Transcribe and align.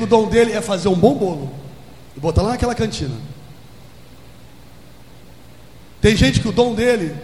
que 0.00 0.04
o 0.04 0.06
dom 0.06 0.28
dele 0.28 0.52
é 0.52 0.62
fazer 0.62 0.88
um 0.88 0.94
bom 0.94 1.14
bolo 1.14 1.52
e 2.16 2.20
botar 2.20 2.40
lá 2.40 2.50
naquela 2.50 2.74
cantina. 2.74 3.14
Tem 6.00 6.16
gente 6.16 6.40
que 6.40 6.48
o 6.48 6.52
dom 6.52 6.74
dele, 6.74 7.14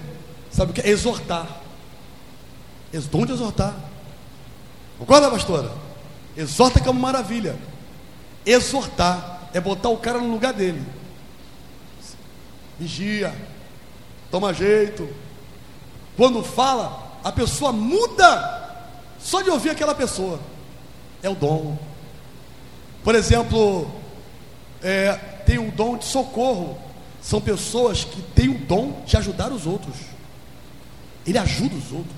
sabe 0.50 0.72
o 0.72 0.74
que? 0.74 0.82
É 0.82 0.90
exortar. 0.90 1.62
Esse 2.92 3.08
dom 3.08 3.24
de 3.24 3.32
exortar. 3.32 3.74
Concorda, 4.98 5.30
pastora? 5.30 5.72
Exorta 6.36 6.78
que 6.78 6.86
é 6.86 6.90
uma 6.90 7.00
maravilha. 7.00 7.56
Exortar 8.44 9.48
é 9.54 9.60
botar 9.60 9.88
o 9.88 9.96
cara 9.96 10.18
no 10.18 10.30
lugar 10.30 10.52
dele. 10.52 10.84
Vigia, 12.78 13.34
toma 14.30 14.52
jeito. 14.52 15.08
Quando 16.14 16.44
fala, 16.44 17.18
a 17.24 17.32
pessoa 17.32 17.72
muda 17.72 18.84
só 19.18 19.40
de 19.40 19.48
ouvir 19.48 19.70
aquela 19.70 19.94
pessoa. 19.94 20.38
É 21.22 21.30
o 21.30 21.34
dom. 21.34 21.78
Por 23.06 23.14
exemplo, 23.14 23.88
é, 24.82 25.12
tem 25.46 25.60
um 25.60 25.70
dom 25.70 25.96
de 25.96 26.06
socorro. 26.06 26.76
São 27.22 27.40
pessoas 27.40 28.02
que 28.02 28.20
têm 28.20 28.48
o 28.48 28.58
dom 28.58 29.04
de 29.06 29.16
ajudar 29.16 29.52
os 29.52 29.64
outros. 29.64 29.94
Ele 31.24 31.38
ajuda 31.38 31.76
os 31.76 31.92
outros. 31.92 32.16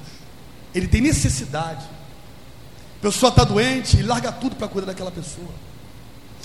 Ele 0.74 0.88
tem 0.88 1.02
necessidade. 1.02 1.84
A 2.96 3.02
pessoa 3.02 3.28
está 3.28 3.44
doente 3.44 3.98
e 3.98 4.02
larga 4.02 4.32
tudo 4.32 4.56
para 4.56 4.66
cuidar 4.66 4.86
daquela 4.86 5.10
pessoa. 5.10 5.50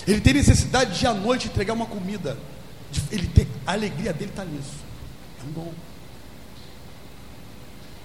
Ele 0.05 0.19
tem 0.19 0.33
necessidade 0.33 0.99
de 0.99 1.07
à 1.07 1.13
noite 1.13 1.47
entregar 1.47 1.71
uma 1.71 1.85
comida. 1.85 2.37
Ele 3.13 3.27
tem, 3.27 3.47
a 3.65 3.71
alegria 3.71 4.11
dele 4.11 4.31
está 4.31 4.43
nisso. 4.43 4.75
É 5.39 5.47
um 5.47 5.51
dom. 5.53 5.71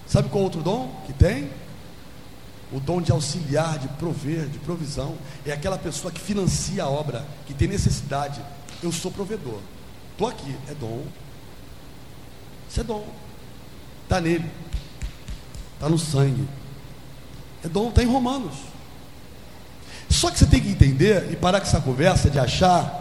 Sabe 0.07 0.29
qual 0.29 0.45
outro 0.45 0.61
dom 0.61 1.03
que 1.05 1.11
tem? 1.11 1.49
O 2.71 2.79
dom 2.79 3.01
de 3.01 3.11
auxiliar, 3.11 3.79
de 3.79 3.87
prover, 3.89 4.47
de 4.47 4.59
provisão. 4.59 5.15
É 5.45 5.51
aquela 5.51 5.77
pessoa 5.77 6.11
que 6.11 6.19
financia 6.19 6.83
a 6.83 6.89
obra, 6.89 7.25
que 7.47 7.53
tem 7.53 7.67
necessidade. 7.67 8.41
Eu 8.81 8.91
sou 8.91 9.11
provedor. 9.11 9.59
Estou 10.11 10.27
aqui, 10.27 10.55
é 10.69 10.73
dom. 10.73 11.03
Isso 12.69 12.81
é 12.81 12.83
dom. 12.83 13.07
Está 14.03 14.21
nele. 14.21 14.49
Está 15.75 15.89
no 15.89 15.97
sangue. 15.97 16.47
É 17.63 17.67
dom, 17.67 17.89
está 17.89 18.03
em 18.03 18.07
Romanos. 18.07 18.55
Só 20.09 20.29
que 20.29 20.39
você 20.39 20.45
tem 20.45 20.59
que 20.59 20.69
entender 20.69 21.29
e 21.31 21.35
parar 21.35 21.59
com 21.59 21.67
essa 21.67 21.79
conversa 21.79 22.29
de 22.29 22.39
achar 22.39 22.99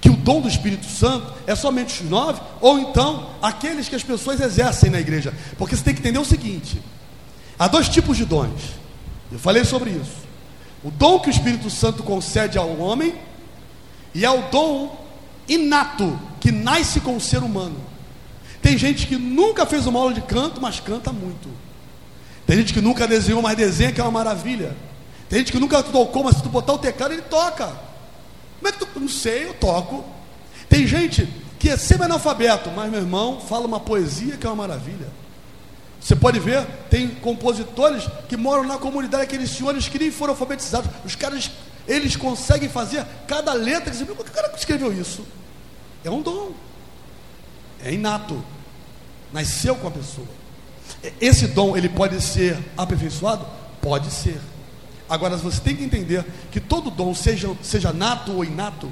que 0.00 0.08
o 0.08 0.16
dom 0.16 0.40
do 0.40 0.48
Espírito 0.48 0.86
Santo 0.86 1.32
é 1.46 1.54
somente 1.54 2.02
os 2.02 2.08
nove, 2.08 2.40
ou 2.60 2.78
então 2.78 3.30
aqueles 3.42 3.88
que 3.88 3.96
as 3.96 4.02
pessoas 4.02 4.40
exercem 4.40 4.90
na 4.90 5.00
igreja. 5.00 5.34
Porque 5.56 5.76
você 5.76 5.82
tem 5.82 5.94
que 5.94 6.00
entender 6.00 6.18
o 6.18 6.24
seguinte: 6.24 6.80
há 7.58 7.68
dois 7.68 7.88
tipos 7.88 8.16
de 8.16 8.24
dons. 8.24 8.78
Eu 9.30 9.38
falei 9.38 9.64
sobre 9.64 9.90
isso. 9.90 10.26
O 10.82 10.90
dom 10.90 11.18
que 11.20 11.28
o 11.28 11.30
Espírito 11.30 11.68
Santo 11.70 12.02
concede 12.02 12.56
ao 12.56 12.78
homem, 12.78 13.14
e 14.14 14.24
é 14.24 14.30
o 14.30 14.48
dom 14.50 15.06
inato 15.48 16.18
que 16.40 16.52
nasce 16.52 17.00
com 17.00 17.16
o 17.16 17.20
ser 17.20 17.42
humano. 17.42 17.76
Tem 18.62 18.76
gente 18.76 19.06
que 19.06 19.16
nunca 19.16 19.66
fez 19.66 19.86
uma 19.86 19.98
aula 19.98 20.12
de 20.12 20.20
canto, 20.22 20.60
mas 20.60 20.80
canta 20.80 21.12
muito. 21.12 21.48
Tem 22.46 22.56
gente 22.56 22.72
que 22.72 22.80
nunca 22.80 23.06
desenhou, 23.06 23.42
mas 23.42 23.56
desenha 23.56 23.92
que 23.92 24.00
é 24.00 24.04
uma 24.04 24.10
maravilha. 24.10 24.76
Tem 25.28 25.40
gente 25.40 25.52
que 25.52 25.58
nunca 25.58 25.82
tocou, 25.82 26.24
mas 26.24 26.36
se 26.36 26.42
tu 26.42 26.48
botar 26.48 26.72
o 26.72 26.78
teclado, 26.78 27.12
ele 27.12 27.22
toca. 27.22 27.66
Como 28.58 28.68
é 28.68 28.72
que 28.72 28.78
tu. 28.78 28.88
Não 28.98 29.08
sei, 29.08 29.44
eu 29.44 29.54
toco. 29.54 30.04
Tem 30.68 30.86
gente 30.86 31.28
que 31.58 31.68
é 31.68 31.76
semi-analfabeto, 31.76 32.70
mas 32.70 32.90
meu 32.90 33.00
irmão 33.00 33.40
fala 33.40 33.66
uma 33.66 33.80
poesia 33.80 34.36
que 34.36 34.46
é 34.46 34.48
uma 34.48 34.56
maravilha. 34.56 35.06
Você 36.00 36.14
pode 36.14 36.38
ver, 36.38 36.64
tem 36.88 37.08
compositores 37.08 38.08
que 38.28 38.36
moram 38.36 38.64
na 38.64 38.78
comunidade, 38.78 39.24
aqueles 39.24 39.50
senhores 39.50 39.88
que 39.88 39.98
nem 39.98 40.10
foram 40.10 40.32
alfabetizados. 40.32 40.90
Os 41.04 41.14
caras, 41.14 41.50
eles 41.86 42.16
conseguem 42.16 42.68
fazer 42.68 43.04
cada 43.26 43.52
letra. 43.52 43.92
Você 43.92 44.04
o 44.04 44.16
cara 44.16 44.52
escreveu 44.56 44.92
isso? 44.92 45.26
É 46.04 46.10
um 46.10 46.22
dom. 46.22 46.52
É 47.84 47.92
inato. 47.92 48.42
Nasceu 49.32 49.74
com 49.76 49.88
a 49.88 49.90
pessoa. 49.90 50.26
Esse 51.20 51.48
dom, 51.48 51.76
ele 51.76 51.88
pode 51.88 52.20
ser 52.20 52.58
aperfeiçoado? 52.76 53.46
Pode 53.80 54.10
ser. 54.10 54.40
Agora 55.08 55.36
você 55.36 55.60
tem 55.60 55.74
que 55.74 55.84
entender 55.84 56.24
que 56.50 56.60
todo 56.60 56.90
dom, 56.90 57.14
seja, 57.14 57.50
seja 57.62 57.92
nato 57.92 58.32
ou 58.32 58.44
inato, 58.44 58.90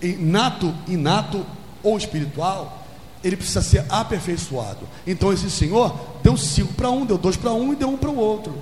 inato, 0.00 0.74
inato 0.86 1.44
ou 1.82 1.96
espiritual, 1.96 2.85
ele 3.26 3.36
precisa 3.36 3.60
ser 3.60 3.84
aperfeiçoado. 3.88 4.88
Então 5.04 5.32
esse 5.32 5.50
Senhor 5.50 5.98
deu 6.22 6.36
cinco 6.36 6.72
para 6.74 6.88
um, 6.90 7.04
deu 7.04 7.18
dois 7.18 7.36
para 7.36 7.52
um 7.52 7.72
e 7.72 7.76
deu 7.76 7.88
um 7.88 7.96
para 7.96 8.08
o 8.08 8.16
outro. 8.16 8.54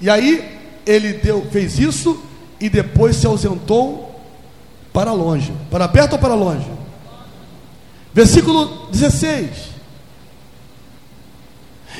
E 0.00 0.10
aí 0.10 0.60
ele 0.84 1.14
deu, 1.14 1.46
fez 1.50 1.78
isso 1.78 2.22
e 2.60 2.68
depois 2.68 3.16
se 3.16 3.26
ausentou 3.26 4.20
para 4.92 5.12
longe. 5.12 5.50
Para 5.70 5.88
perto 5.88 6.12
ou 6.12 6.18
para 6.18 6.34
longe? 6.34 6.70
Versículo 8.12 8.88
16. 8.90 9.72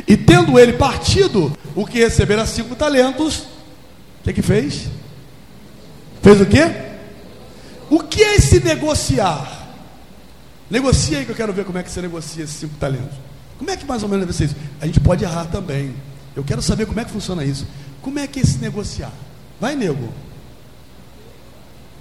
E 0.07 0.15
tendo 0.15 0.59
ele 0.59 0.75
partido, 0.75 1.51
o 1.75 1.87
que 1.87 1.99
recebera 1.99 2.45
cinco 2.45 2.75
talentos, 2.75 3.39
o 4.21 4.25
que, 4.25 4.35
que 4.35 4.43
fez? 4.43 4.89
Fez 6.21 6.41
o 6.43 6.47
quê? 6.47 6.71
O 7.89 8.01
que 8.01 8.23
é 8.23 8.37
esse 8.37 8.61
negociar? 8.61 9.62
Negocia 10.73 11.19
aí 11.19 11.27
que 11.27 11.31
eu 11.31 11.37
quero 11.37 11.53
ver 11.53 11.67
como 11.67 11.77
é 11.77 11.83
que 11.83 11.91
você 11.91 12.01
negocia 12.01 12.45
esses 12.45 12.57
cinco 12.57 12.75
talentos. 12.77 13.15
Como 13.59 13.71
é 13.71 13.77
que 13.77 13.85
mais 13.85 14.03
ou 14.03 14.09
menos 14.09 14.25
deve 14.25 14.35
ser 14.35 14.47
isso? 14.47 14.57
A 14.81 14.87
gente 14.87 15.01
pode 15.01 15.23
errar 15.23 15.45
também. 15.45 15.95
Eu 16.35 16.43
quero 16.43 16.63
saber 16.63 16.87
como 16.87 16.99
é 16.99 17.05
que 17.05 17.11
funciona 17.11 17.45
isso. 17.45 17.67
Como 18.01 18.19
é 18.19 18.27
que 18.27 18.41
é 18.41 18.43
esse 18.43 18.57
negociar? 18.57 19.13
Vai, 19.61 19.77
nego. 19.77 20.11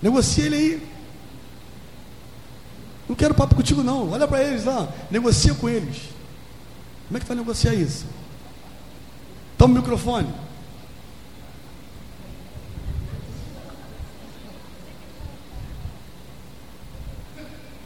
Negocia 0.01 0.45
ele 0.45 0.55
aí. 0.55 0.87
Não 3.09 3.13
quero 3.13 3.33
papo 3.33 3.55
contigo, 3.55 3.83
não. 3.83 4.09
Olha 4.09 4.25
para 4.25 4.41
eles 4.41 4.63
lá. 4.63 4.87
Negocia 5.11 5.53
com 5.53 5.67
eles. 5.67 6.03
Como 7.09 7.17
é 7.17 7.19
que 7.19 7.27
vai 7.27 7.35
negociar 7.35 7.73
isso? 7.73 8.05
Toma 9.57 9.73
o 9.73 9.77
microfone. 9.79 10.33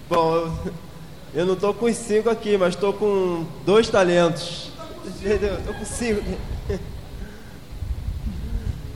Bom, 0.07 0.56
eu 1.35 1.46
não 1.46 1.53
estou 1.53 1.73
com 1.73 1.85
os 1.85 1.96
cinco 1.97 2.29
aqui, 2.29 2.57
mas 2.57 2.73
estou 2.73 2.94
com 2.94 3.46
dois 3.66 3.90
talentos. 3.90 4.72
Estou 5.22 5.73
com 5.73 5.85
cinco. 5.85 6.23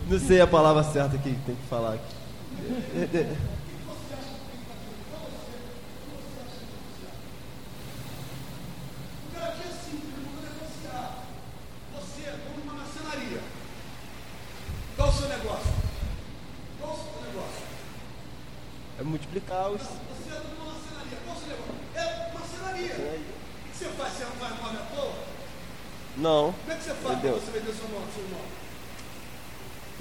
Não 0.10 0.20
sei 0.20 0.42
a 0.42 0.48
palavra 0.48 0.84
certa 0.84 1.18
que 1.18 1.36
tem 1.46 1.56
que 1.56 1.68
falar 1.70 1.94
aqui. 1.94 2.16
Qual 14.96 15.10
o 15.10 15.14
seu 15.14 15.30
negócio? 15.30 15.72
Qual 16.80 16.94
o 16.94 16.96
seu 16.96 17.22
negócio? 17.28 17.64
É 19.00 19.04
multiplicar 19.04 19.70
os. 19.72 19.82
Você 19.82 19.90
é 20.30 20.42
uma 20.58 20.66
marcenaria. 20.74 21.18
Qual 21.26 21.38
o 21.38 21.40
seu 21.40 21.50
negócio? 21.50 21.76
É 21.96 22.34
marcenaria. 22.34 22.94
O 22.94 23.70
que 23.72 23.78
você 23.78 23.86
faz? 23.86 24.14
Você 24.14 24.26
faz 24.40 24.62
nome 24.62 24.78
à 24.78 24.82
toa? 24.96 25.14
Não. 26.20 26.54
Como 26.54 26.72
é 26.72 26.76
que 26.76 26.84
você 26.84 26.94
faz 26.96 27.20
para 27.20 27.32
você 27.32 27.52
vender 27.52 27.74
seu 27.74 27.88
nome? 27.90 28.06
Seu 28.14 28.24
nome? 28.24 28.50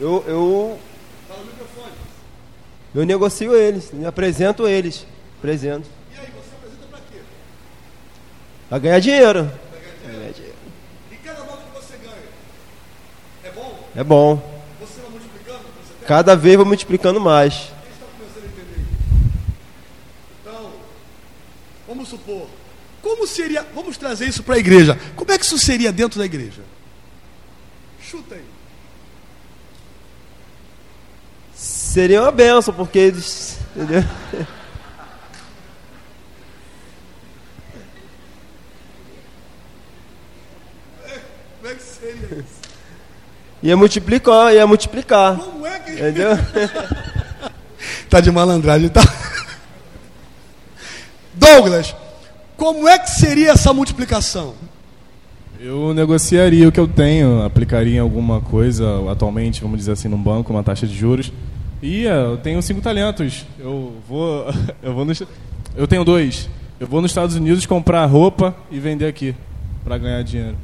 Eu, 0.01 0.25
eu, 0.29 0.79
Fala 1.29 1.41
no 1.41 1.47
microfone. 1.47 1.93
eu 2.95 3.07
negocio 3.07 3.55
eles, 3.57 3.93
me 3.93 4.05
apresento 4.05 4.67
eles. 4.67 5.07
Apresento. 5.39 5.89
E 6.13 6.19
aí, 6.19 6.27
você 6.27 6.55
apresenta 6.57 6.87
para 6.91 6.99
quê? 7.01 7.21
Para 8.69 8.79
ganhar 8.79 8.99
dinheiro. 9.01 9.45
Pra 9.45 10.11
ganhar 10.13 10.33
dinheiro. 10.33 10.57
E 11.13 11.17
cada 11.17 11.45
nome 11.45 11.59
que 11.73 11.81
você 11.81 11.97
ganha 11.97 12.17
é 13.45 13.51
bom? 13.51 13.79
É 13.95 14.05
bom. 14.05 14.61
Você 14.81 15.01
vai 15.01 15.11
multiplicando? 15.11 15.59
Você? 15.61 16.05
Cada 16.07 16.35
vez 16.37 16.57
vou 16.57 16.67
multiplicando 16.67 17.21
mais. 17.21 17.55
Quem 17.55 17.93
está 17.93 18.07
começando 18.19 18.45
a 18.45 18.47
entender? 18.49 18.87
Então, 20.43 20.71
vamos 21.87 22.09
supor, 22.09 22.49
como 23.09 23.27
seria, 23.27 23.67
vamos 23.75 23.97
trazer 23.97 24.29
isso 24.29 24.43
para 24.43 24.57
a 24.57 24.59
igreja. 24.59 24.99
Como 25.17 25.33
é 25.33 25.39
que 25.39 25.45
isso 25.45 25.59
seria 25.59 25.91
dentro 25.91 26.19
da 26.19 26.27
igreja? 26.27 26.61
Chuta 28.03 28.35
aí. 28.35 28.45
Seria 31.55 32.21
uma 32.21 32.31
benção, 32.31 32.75
porque 32.75 32.99
eles. 32.99 33.59
Entendeu? 33.75 34.05
Como 41.57 41.73
é 41.73 41.75
que 41.75 41.83
seria 41.83 42.39
isso? 42.39 42.61
Ia 43.63 43.77
multiplicar, 43.77 44.53
ia 44.53 44.67
multiplicar. 44.67 45.39
Como 45.39 45.67
é 45.67 45.79
que. 45.79 45.93
Entendeu? 45.93 46.31
Tá 48.11 48.21
de 48.21 48.31
malandragem, 48.31 48.89
tá? 48.89 49.03
Douglas, 51.35 51.95
como 52.59 52.87
é 52.87 52.99
que 52.99 53.11
seria 53.11 53.53
essa 53.53 53.73
multiplicação? 53.73 54.55
Eu 55.59 55.95
negociaria 55.95 56.69
o 56.69 56.73
que 56.73 56.79
eu 56.79 56.87
tenho, 56.87 57.43
aplicaria 57.43 57.97
em 57.97 58.01
alguma 58.01 58.41
coisa, 58.41 59.11
atualmente, 59.11 59.63
vamos 59.63 59.79
dizer 59.79 59.93
assim, 59.93 60.09
num 60.09 60.23
banco, 60.23 60.53
uma 60.53 60.63
taxa 60.63 60.87
de 60.87 60.95
juros, 60.95 61.33
Ia, 61.83 62.11
eu 62.11 62.37
tenho 62.37 62.61
cinco 62.61 62.81
talentos. 62.81 63.47
Eu 63.59 63.95
vou. 64.09 64.47
Eu 64.83 64.95
vou 64.95 65.05
nos, 65.05 65.23
Eu 65.77 65.87
tenho 65.87 66.05
dois. 66.05 66.49
Eu 66.81 66.87
vou 66.87 67.01
nos 67.01 67.11
Estados 67.11 67.37
Unidos 67.37 67.67
comprar 67.67 68.05
roupa 68.07 68.57
e 68.71 68.79
vender 68.79 69.07
aqui 69.07 69.35
para 69.85 69.99
ganhar 69.99 70.23
dinheiro. 70.23 70.57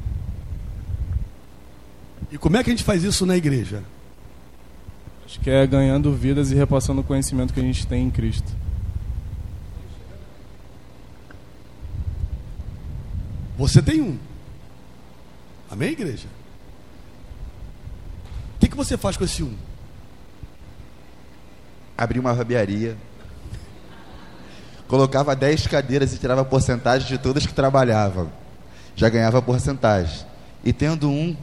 E 2.31 2.37
como 2.37 2.57
é 2.57 2.63
que 2.63 2.69
a 2.69 2.73
gente 2.73 2.83
faz 2.83 3.03
isso 3.03 3.25
na 3.25 3.37
igreja? 3.37 3.81
Acho 5.25 5.39
que 5.39 5.49
é 5.49 5.65
ganhando 5.65 6.13
vidas 6.13 6.51
e 6.51 6.55
repassando 6.55 7.01
o 7.01 7.03
conhecimento 7.03 7.53
que 7.53 7.59
a 7.59 7.63
gente 7.63 7.87
tem 7.87 8.03
em 8.03 8.09
Cristo. 8.09 8.51
Você 13.57 13.81
tem 13.81 14.01
um. 14.01 14.17
Amém, 15.69 15.91
igreja? 15.91 16.27
O 18.55 18.59
que, 18.59 18.67
que 18.67 18.75
você 18.75 18.97
faz 18.97 19.15
com 19.17 19.23
esse 19.23 19.43
um? 19.43 19.53
Abri 21.97 22.19
uma 22.19 22.33
barbearia. 22.33 22.97
Colocava 24.87 25.35
10 25.35 25.67
cadeiras 25.67 26.13
e 26.13 26.17
tirava 26.17 26.45
porcentagem 26.45 27.07
de 27.07 27.17
todas 27.17 27.45
que 27.45 27.53
trabalhavam. 27.53 28.31
Já 28.95 29.09
ganhava 29.09 29.41
porcentagem. 29.41 30.25
E 30.63 30.71
tendo 30.71 31.09
um, 31.09 31.35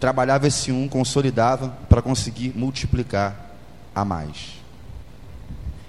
trabalhava 0.00 0.46
esse 0.46 0.72
um, 0.72 0.88
consolidava 0.88 1.68
para 1.88 2.02
conseguir 2.02 2.52
multiplicar 2.56 3.52
a 3.94 4.04
mais. 4.04 4.54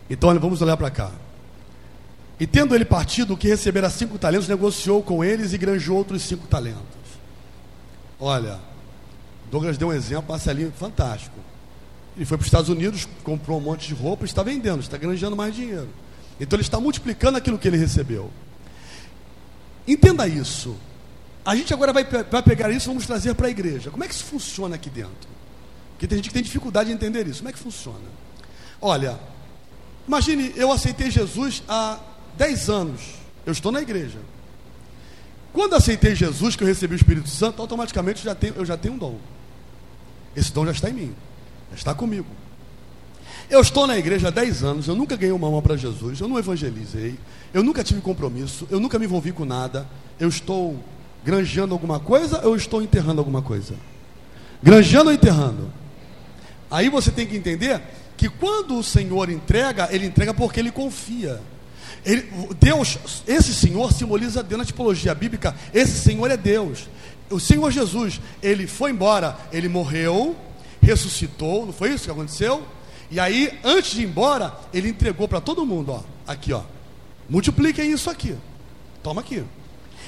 Então, 0.10 0.30
olha, 0.30 0.40
vamos 0.40 0.62
olhar 0.62 0.78
para 0.78 0.92
cá. 0.92 1.12
E 2.39 2.45
tendo 2.45 2.75
ele 2.75 2.83
partido, 2.83 3.33
o 3.33 3.37
que 3.37 3.47
recebera 3.47 3.89
cinco 3.89 4.17
talentos, 4.17 4.47
negociou 4.47 5.01
com 5.01 5.23
eles 5.23 5.53
e 5.53 5.57
granjeou 5.57 5.97
outros 5.97 6.21
cinco 6.23 6.47
talentos. 6.47 6.83
Olha, 8.19 8.59
Douglas 9.49 9.77
deu 9.77 9.89
um 9.89 9.93
exemplo, 9.93 10.25
Marcelinho, 10.29 10.71
fantástico. 10.71 11.37
Ele 12.15 12.25
foi 12.25 12.37
para 12.37 12.43
os 12.43 12.47
Estados 12.47 12.69
Unidos, 12.69 13.07
comprou 13.23 13.57
um 13.57 13.61
monte 13.61 13.87
de 13.87 13.93
roupa 13.93 14.25
está 14.25 14.41
vendendo, 14.41 14.81
está 14.81 14.97
granjeando 14.97 15.35
mais 15.35 15.53
dinheiro. 15.53 15.89
Então 16.39 16.57
ele 16.57 16.63
está 16.63 16.79
multiplicando 16.79 17.37
aquilo 17.37 17.57
que 17.57 17.67
ele 17.67 17.77
recebeu. 17.77 18.31
Entenda 19.87 20.27
isso. 20.27 20.75
A 21.45 21.55
gente 21.55 21.73
agora 21.73 21.93
vai, 21.93 22.03
vai 22.03 22.41
pegar 22.41 22.71
isso 22.71 22.87
e 22.87 22.89
vamos 22.89 23.05
trazer 23.05 23.33
para 23.35 23.47
a 23.47 23.49
igreja. 23.49 23.91
Como 23.91 24.03
é 24.03 24.07
que 24.07 24.13
isso 24.13 24.25
funciona 24.25 24.75
aqui 24.75 24.89
dentro? 24.89 25.29
Porque 25.91 26.07
tem 26.07 26.17
gente 26.17 26.29
que 26.29 26.33
tem 26.33 26.43
dificuldade 26.43 26.89
de 26.89 26.95
entender 26.95 27.27
isso. 27.27 27.39
Como 27.39 27.49
é 27.49 27.53
que 27.53 27.59
funciona? 27.59 27.99
Olha, 28.81 29.19
imagine, 30.07 30.51
eu 30.55 30.71
aceitei 30.71 31.11
Jesus 31.11 31.63
há 31.67 31.99
10 32.37 32.69
anos. 32.69 33.01
Eu 33.45 33.51
estou 33.51 33.71
na 33.71 33.81
igreja. 33.81 34.17
Quando 35.53 35.75
aceitei 35.75 36.15
Jesus, 36.15 36.55
que 36.55 36.63
eu 36.63 36.67
recebi 36.67 36.95
o 36.95 36.97
Espírito 36.97 37.29
Santo, 37.29 37.61
automaticamente 37.61 38.19
eu 38.19 38.25
já 38.25 38.35
tenho, 38.35 38.55
eu 38.55 38.65
já 38.65 38.75
tenho 38.75 38.95
um 38.95 38.97
dom. 38.97 39.17
Esse 40.35 40.51
dom 40.51 40.65
já 40.65 40.71
está 40.71 40.89
em 40.89 40.93
mim, 40.93 41.15
já 41.69 41.77
está 41.77 41.93
comigo. 41.93 42.27
Eu 43.49 43.61
estou 43.61 43.87
na 43.87 43.97
igreja 43.97 44.27
há 44.27 44.31
10 44.31 44.63
anos, 44.63 44.87
eu 44.87 44.95
nunca 44.95 45.15
ganhei 45.15 45.31
uma 45.31 45.47
alma 45.47 45.61
para 45.61 45.77
Jesus, 45.77 46.19
eu 46.19 46.27
não 46.27 46.37
evangelizei, 46.37 47.15
eu 47.53 47.63
nunca 47.63 47.83
tive 47.83 48.01
compromisso, 48.01 48.67
eu 48.69 48.79
nunca 48.79 48.99
me 48.99 49.05
envolvi 49.05 49.31
com 49.31 49.45
nada. 49.45 49.87
Eu 50.19 50.27
estou 50.27 50.77
granjeando 51.23 51.73
alguma 51.73 51.99
coisa 51.99 52.45
ou 52.45 52.55
estou 52.55 52.81
enterrando 52.81 53.21
alguma 53.21 53.41
coisa? 53.41 53.75
Granjeando 54.61 55.09
ou 55.09 55.15
enterrando? 55.15 55.71
Aí 56.69 56.89
você 56.89 57.11
tem 57.11 57.25
que 57.25 57.37
entender 57.37 57.81
que 58.17 58.27
quando 58.27 58.77
o 58.77 58.83
Senhor 58.83 59.29
entrega, 59.29 59.87
ele 59.91 60.05
entrega 60.05 60.33
porque 60.33 60.59
ele 60.59 60.71
confia. 60.71 61.41
Ele, 62.06 62.30
Deus, 62.60 63.00
esse 63.28 63.54
Senhor 63.54 63.92
simboliza 63.92 64.44
Deus 64.44 64.60
na 64.60 64.66
tipologia 64.66 65.16
bíblica. 65.16 65.56
Esse 65.74 66.00
Senhor 66.00 66.30
é 66.30 66.38
Deus. 66.38 66.88
O 67.30 67.40
Senhor 67.40 67.72
Jesus, 67.72 68.22
ele 68.44 68.68
foi 68.68 68.92
embora, 68.92 69.36
ele 69.52 69.68
morreu, 69.68 70.36
ressuscitou, 70.81 71.66
não 71.66 71.74
foi 71.74 71.94
isso 71.94 72.06
que 72.06 72.12
aconteceu? 72.12 72.63
E 73.10 73.19
aí, 73.19 73.60
antes 73.63 73.92
de 73.92 74.02
ir 74.02 74.06
embora, 74.06 74.54
ele 74.74 74.90
entregou 74.90 75.28
para 75.28 75.42
todo 75.42 75.66
mundo, 75.66 75.92
ó, 75.92 76.04
aqui, 76.28 76.54
ó. 76.54 76.62
Multipliquem 77.28 77.92
isso 77.92 78.10
aqui. 78.10 78.36
Toma 79.02 79.22
aqui. 79.22 79.44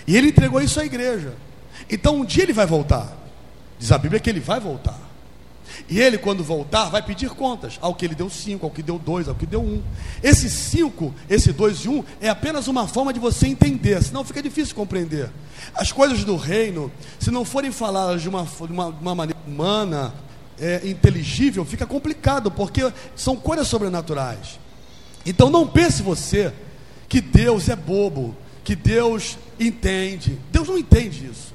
E 0.05 0.15
ele 0.15 0.27
entregou 0.27 0.61
isso 0.61 0.79
à 0.79 0.85
igreja. 0.85 1.33
Então, 1.89 2.17
um 2.17 2.25
dia 2.25 2.43
ele 2.43 2.53
vai 2.53 2.65
voltar. 2.65 3.11
Diz 3.79 3.91
a 3.91 3.97
Bíblia 3.97 4.19
que 4.19 4.29
ele 4.29 4.39
vai 4.39 4.59
voltar. 4.59 5.06
E 5.89 5.99
ele, 5.99 6.17
quando 6.17 6.43
voltar, 6.43 6.85
vai 6.89 7.01
pedir 7.01 7.29
contas 7.29 7.77
ao 7.81 7.93
que 7.93 8.05
ele 8.05 8.15
deu 8.15 8.29
cinco, 8.29 8.65
ao 8.65 8.71
que 8.71 8.83
deu 8.83 8.97
dois, 8.97 9.27
ao 9.27 9.35
que 9.35 9.45
deu 9.45 9.61
um. 9.61 9.81
Esse 10.21 10.49
cinco, 10.49 11.13
esse 11.29 11.51
dois 11.53 11.79
e 11.79 11.89
um, 11.89 12.03
é 12.19 12.29
apenas 12.29 12.67
uma 12.67 12.87
forma 12.87 13.13
de 13.13 13.19
você 13.19 13.47
entender, 13.47 14.01
senão 14.03 14.23
fica 14.23 14.41
difícil 14.41 14.75
compreender. 14.75 15.29
As 15.73 15.91
coisas 15.91 16.23
do 16.23 16.35
reino, 16.35 16.91
se 17.19 17.31
não 17.31 17.45
forem 17.45 17.71
faladas 17.71 18.21
de 18.21 18.29
uma, 18.29 18.43
de 18.43 18.73
uma, 18.73 18.91
de 18.91 19.01
uma 19.01 19.15
maneira 19.15 19.39
humana, 19.45 20.13
é, 20.59 20.81
inteligível, 20.85 21.63
fica 21.63 21.85
complicado, 21.85 22.49
porque 22.51 22.91
são 23.15 23.35
coisas 23.35 23.67
sobrenaturais. 23.67 24.59
Então 25.25 25.49
não 25.49 25.67
pense 25.67 26.01
você 26.01 26.53
que 27.07 27.21
Deus 27.21 27.69
é 27.69 27.75
bobo, 27.75 28.35
que 28.63 28.75
Deus 28.75 29.37
entende. 29.59 30.37
Deus 30.51 30.67
não 30.67 30.77
entende 30.77 31.25
isso. 31.25 31.53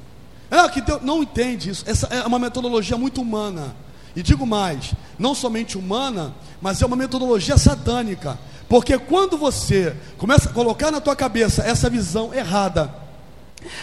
É 0.51 0.69
que 0.69 0.81
Deus 0.83 1.03
não 1.03 1.23
entende 1.23 1.71
isso. 1.71 1.85
Essa 1.87 2.07
é 2.09 2.27
uma 2.27 2.39
metodologia 2.39 2.97
muito 2.97 3.23
humana. 3.23 3.75
E 4.15 4.23
digo 4.23 4.47
mais, 4.47 4.95
não 5.19 5.35
somente 5.35 5.79
humana, 5.79 6.35
mas 6.61 6.83
é 6.83 6.87
uma 6.87 6.97
metodologia 6.97 7.57
satânica. 7.57 8.39
Porque 8.69 8.99
quando 8.99 9.37
você 9.37 9.97
começa 10.19 10.49
a 10.49 10.53
colocar 10.53 10.91
na 10.91 11.01
tua 11.01 11.17
cabeça 11.17 11.63
essa 11.63 11.91
visão 11.91 12.33
errada 12.33 12.95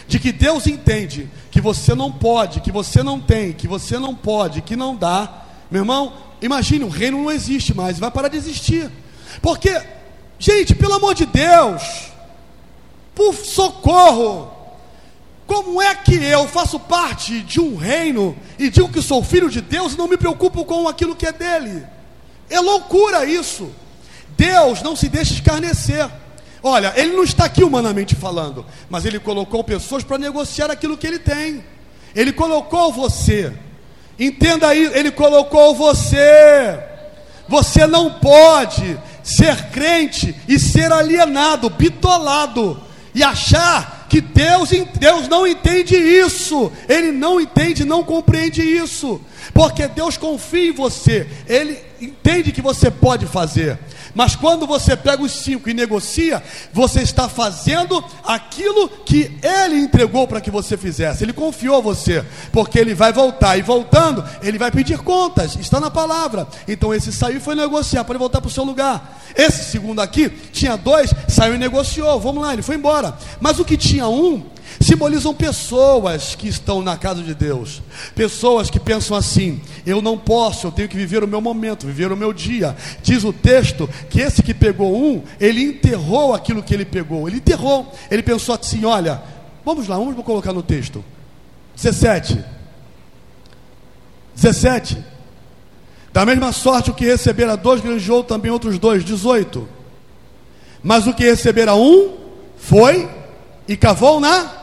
de 0.07 0.19
que 0.19 0.31
Deus 0.31 0.67
entende 0.67 1.29
que 1.51 1.61
você 1.61 1.95
não 1.95 2.11
pode, 2.11 2.59
que 2.61 2.71
você 2.71 3.01
não 3.01 3.19
tem, 3.19 3.53
que 3.53 3.67
você 3.67 3.97
não 3.97 4.13
pode, 4.13 4.61
que 4.61 4.75
não 4.75 4.95
dá, 4.95 5.45
meu 5.69 5.81
irmão, 5.81 6.13
imagine, 6.41 6.83
o 6.83 6.89
reino 6.89 7.21
não 7.21 7.31
existe 7.31 7.73
mais, 7.73 7.99
vai 7.99 8.11
parar 8.11 8.27
de 8.27 8.37
existir. 8.37 8.91
Porque, 9.41 9.81
gente, 10.37 10.75
pelo 10.75 10.95
amor 10.95 11.13
de 11.13 11.25
Deus, 11.25 12.11
por 13.15 13.33
socorro, 13.33 14.51
como 15.49 15.81
é 15.81 15.95
que 15.95 16.13
eu 16.13 16.47
faço 16.47 16.79
parte 16.79 17.41
de 17.41 17.59
um 17.59 17.75
reino 17.75 18.37
e 18.59 18.69
digo 18.69 18.87
que 18.87 19.01
sou 19.01 19.23
filho 19.23 19.49
de 19.49 19.61
Deus 19.61 19.93
e 19.93 19.97
não 19.97 20.07
me 20.07 20.15
preocupo 20.15 20.63
com 20.63 20.87
aquilo 20.87 21.15
que 21.15 21.25
é 21.25 21.31
dele? 21.31 21.83
É 22.47 22.59
loucura 22.59 23.25
isso. 23.25 23.71
Deus 24.37 24.83
não 24.83 24.95
se 24.95 25.09
deixa 25.09 25.33
escarnecer. 25.33 26.07
Olha, 26.61 26.93
ele 26.95 27.13
não 27.13 27.23
está 27.23 27.45
aqui 27.45 27.63
humanamente 27.63 28.13
falando, 28.13 28.63
mas 28.91 29.05
ele 29.05 29.17
colocou 29.17 29.63
pessoas 29.63 30.03
para 30.03 30.19
negociar 30.19 30.69
aquilo 30.69 30.95
que 30.95 31.07
ele 31.07 31.17
tem. 31.17 31.63
Ele 32.13 32.31
colocou 32.31 32.93
você. 32.93 33.51
Entenda 34.19 34.67
aí, 34.67 34.85
ele 34.93 35.09
colocou 35.09 35.73
você. 35.73 36.79
Você 37.47 37.87
não 37.87 38.19
pode 38.19 38.99
ser 39.23 39.71
crente 39.71 40.39
e 40.47 40.59
ser 40.59 40.91
alienado, 40.91 41.71
bitolado 41.71 42.79
e 43.15 43.23
achar 43.23 43.98
que 44.09 44.19
Deus, 44.19 44.69
Deus 44.99 45.27
não 45.27 45.45
entende 45.45 45.95
isso, 45.95 46.71
Ele 46.87 47.11
não 47.11 47.39
entende, 47.39 47.85
não 47.85 48.03
compreende 48.03 48.61
isso, 48.61 49.21
porque 49.53 49.87
Deus 49.87 50.17
confia 50.17 50.69
em 50.69 50.73
você, 50.73 51.27
Ele 51.47 51.77
entende 52.01 52.51
que 52.51 52.61
você 52.61 52.89
pode 52.89 53.27
fazer, 53.27 53.77
mas 54.13 54.35
quando 54.35 54.65
você 54.65 54.95
pega 54.95 55.23
os 55.23 55.31
cinco 55.31 55.69
e 55.69 55.73
negocia, 55.73 56.41
você 56.73 57.01
está 57.01 57.27
fazendo 57.29 58.03
aquilo 58.25 58.89
que 58.89 59.37
Ele 59.41 59.79
entregou 59.79 60.27
para 60.27 60.41
que 60.41 60.51
você 60.51 60.77
fizesse, 60.77 61.23
Ele 61.23 61.33
confiou 61.33 61.81
você, 61.81 62.23
porque 62.51 62.79
Ele 62.79 62.93
vai 62.93 63.13
voltar, 63.13 63.57
e 63.57 63.61
voltando, 63.61 64.23
Ele 64.41 64.57
vai 64.57 64.71
pedir 64.71 64.99
contas, 64.99 65.55
está 65.55 65.79
na 65.79 65.91
palavra, 65.91 66.47
então 66.67 66.93
esse 66.93 67.11
saiu 67.11 67.37
e 67.37 67.41
foi 67.41 67.55
negociar, 67.55 68.03
para 68.03 68.17
voltar 68.17 68.41
para 68.41 68.47
o 68.47 68.51
seu 68.51 68.63
lugar, 68.63 69.19
esse 69.35 69.71
segundo 69.71 70.01
aqui, 70.01 70.29
tinha 70.51 70.75
dois, 70.75 71.13
saiu 71.27 71.55
e 71.55 71.57
negociou, 71.57 72.19
vamos 72.19 72.43
lá, 72.43 72.53
ele 72.53 72.61
foi 72.61 72.75
embora, 72.75 73.17
mas 73.39 73.59
o 73.59 73.65
que 73.65 73.77
tinha 73.77 74.07
um, 74.07 74.43
simbolizam 74.79 75.33
pessoas 75.33 76.35
que 76.35 76.47
estão 76.47 76.81
na 76.81 76.97
casa 76.97 77.21
de 77.21 77.33
Deus, 77.35 77.81
pessoas 78.15 78.69
que 78.69 78.79
pensam 78.79 79.15
assim: 79.15 79.61
eu 79.85 80.01
não 80.01 80.17
posso, 80.17 80.67
eu 80.67 80.71
tenho 80.71 80.87
que 80.87 80.95
viver 80.95 81.23
o 81.23 81.27
meu 81.27 81.41
momento, 81.41 81.85
viver 81.85 82.11
o 82.11 82.17
meu 82.17 82.31
dia. 82.31 82.75
Diz 83.03 83.23
o 83.23 83.33
texto 83.33 83.89
que 84.09 84.21
esse 84.21 84.41
que 84.41 84.53
pegou 84.53 84.95
um, 84.95 85.21
ele 85.39 85.61
enterrou 85.61 86.33
aquilo 86.33 86.63
que 86.63 86.73
ele 86.73 86.85
pegou, 86.85 87.27
ele 87.27 87.37
enterrou, 87.37 87.93
ele 88.09 88.23
pensou 88.23 88.55
assim: 88.55 88.85
olha, 88.85 89.21
vamos 89.65 89.87
lá, 89.87 89.97
vamos 89.97 90.23
colocar 90.23 90.53
no 90.53 90.63
texto, 90.63 91.03
17. 91.75 92.43
17. 94.35 94.97
Da 96.13 96.25
mesma 96.25 96.51
sorte, 96.51 96.89
o 96.89 96.93
que 96.93 97.05
recebera 97.05 97.57
dois 97.57 97.81
granjeou 97.81 98.23
também 98.23 98.49
outros 98.49 98.79
dois, 98.79 99.03
18. 99.03 99.67
Mas 100.81 101.05
o 101.05 101.13
que 101.13 101.23
recebera 101.23 101.75
um 101.75 102.17
foi 102.57 103.09
e 103.67 103.75
cavou 103.75 104.19
na 104.19 104.58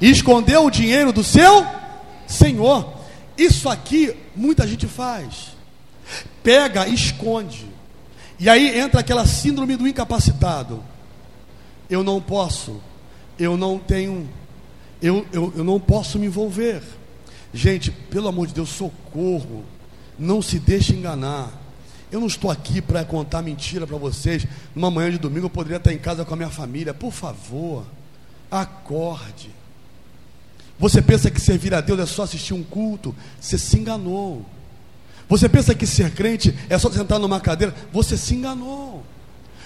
e 0.00 0.10
escondeu 0.10 0.64
o 0.64 0.70
dinheiro 0.70 1.12
do 1.12 1.24
seu 1.24 1.66
senhor. 2.26 2.94
Isso 3.36 3.68
aqui 3.68 4.14
muita 4.34 4.66
gente 4.66 4.86
faz. 4.86 5.56
Pega, 6.42 6.86
esconde. 6.88 7.66
E 8.38 8.48
aí 8.48 8.78
entra 8.78 9.00
aquela 9.00 9.26
síndrome 9.26 9.76
do 9.76 9.88
incapacitado. 9.88 10.82
Eu 11.88 12.02
não 12.02 12.20
posso, 12.20 12.80
eu 13.38 13.56
não 13.56 13.78
tenho, 13.78 14.28
eu, 15.00 15.26
eu, 15.32 15.52
eu 15.56 15.64
não 15.64 15.80
posso 15.80 16.18
me 16.18 16.26
envolver. 16.26 16.82
Gente, 17.54 17.90
pelo 17.90 18.28
amor 18.28 18.46
de 18.46 18.54
Deus, 18.54 18.68
socorro. 18.68 19.64
Não 20.18 20.42
se 20.42 20.58
deixe 20.58 20.94
enganar. 20.94 21.50
Eu 22.10 22.20
não 22.20 22.26
estou 22.26 22.50
aqui 22.50 22.80
para 22.80 23.04
contar 23.04 23.42
mentira 23.42 23.86
para 23.86 23.96
vocês. 23.96 24.46
Numa 24.74 24.90
manhã 24.90 25.10
de 25.10 25.18
domingo 25.18 25.46
eu 25.46 25.50
poderia 25.50 25.78
estar 25.78 25.92
em 25.92 25.98
casa 25.98 26.24
com 26.24 26.34
a 26.34 26.36
minha 26.36 26.50
família. 26.50 26.94
Por 26.94 27.12
favor, 27.12 27.84
acorde. 28.50 29.50
Você 30.78 31.00
pensa 31.00 31.30
que 31.30 31.40
servir 31.40 31.74
a 31.74 31.80
Deus 31.80 32.00
é 32.00 32.06
só 32.06 32.24
assistir 32.24 32.54
um 32.54 32.62
culto? 32.62 33.14
Você 33.40 33.56
se 33.56 33.78
enganou. 33.78 34.44
Você 35.28 35.48
pensa 35.48 35.74
que 35.74 35.86
ser 35.86 36.12
crente 36.12 36.54
é 36.68 36.78
só 36.78 36.90
sentar 36.90 37.18
numa 37.18 37.40
cadeira? 37.40 37.74
Você 37.92 38.16
se 38.16 38.34
enganou. 38.34 39.04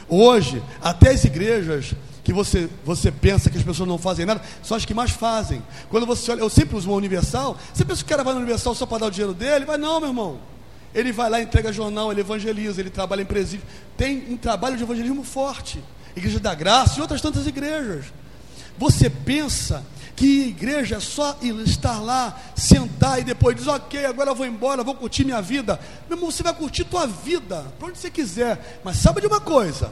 Hoje, 0.08 0.62
até 0.80 1.10
as 1.10 1.24
igrejas 1.24 1.94
que 2.24 2.32
você, 2.32 2.68
você 2.84 3.10
pensa 3.10 3.50
que 3.50 3.58
as 3.58 3.64
pessoas 3.64 3.88
não 3.88 3.98
fazem 3.98 4.26
nada, 4.26 4.40
são 4.62 4.76
as 4.76 4.84
que 4.84 4.94
mais 4.94 5.10
fazem. 5.10 5.62
Quando 5.88 6.06
você 6.06 6.30
olha, 6.30 6.40
eu 6.40 6.50
sempre 6.50 6.76
uso 6.76 6.88
uma 6.88 6.96
Universal, 6.96 7.56
você 7.72 7.84
pensa 7.84 8.02
que 8.02 8.06
o 8.06 8.08
cara 8.08 8.24
vai 8.24 8.34
na 8.34 8.40
Universal 8.40 8.74
só 8.74 8.86
para 8.86 8.98
dar 8.98 9.06
o 9.06 9.10
dinheiro 9.10 9.34
dele? 9.34 9.64
Vai 9.64 9.78
não, 9.78 10.00
meu 10.00 10.10
irmão. 10.10 10.38
Ele 10.94 11.12
vai 11.12 11.30
lá, 11.30 11.40
entrega 11.40 11.72
jornal, 11.72 12.10
ele 12.10 12.20
evangeliza, 12.20 12.80
ele 12.80 12.90
trabalha 12.90 13.22
em 13.22 13.26
presídio. 13.26 13.64
Tem 13.96 14.26
um 14.28 14.36
trabalho 14.36 14.76
de 14.76 14.82
evangelismo 14.82 15.22
forte. 15.22 15.82
Igreja 16.16 16.40
da 16.40 16.54
Graça 16.54 16.98
e 16.98 17.02
outras 17.02 17.20
tantas 17.20 17.46
igrejas. 17.46 18.06
Você 18.76 19.08
pensa 19.08 19.84
que 20.20 20.48
igreja 20.48 20.96
é 20.96 21.00
só 21.00 21.34
estar 21.40 21.98
lá, 21.98 22.38
sentar 22.54 23.18
e 23.18 23.24
depois 23.24 23.56
diz, 23.56 23.66
ok, 23.66 24.04
agora 24.04 24.28
eu 24.28 24.34
vou 24.34 24.44
embora, 24.44 24.84
vou 24.84 24.94
curtir 24.94 25.24
minha 25.24 25.40
vida. 25.40 25.80
Meu 26.10 26.18
irmão, 26.18 26.30
você 26.30 26.42
vai 26.42 26.52
curtir 26.52 26.84
tua 26.84 27.06
vida, 27.06 27.64
para 27.78 27.88
onde 27.88 27.96
você 27.96 28.10
quiser. 28.10 28.82
Mas 28.84 28.98
sabe 28.98 29.22
de 29.22 29.26
uma 29.26 29.40
coisa? 29.40 29.90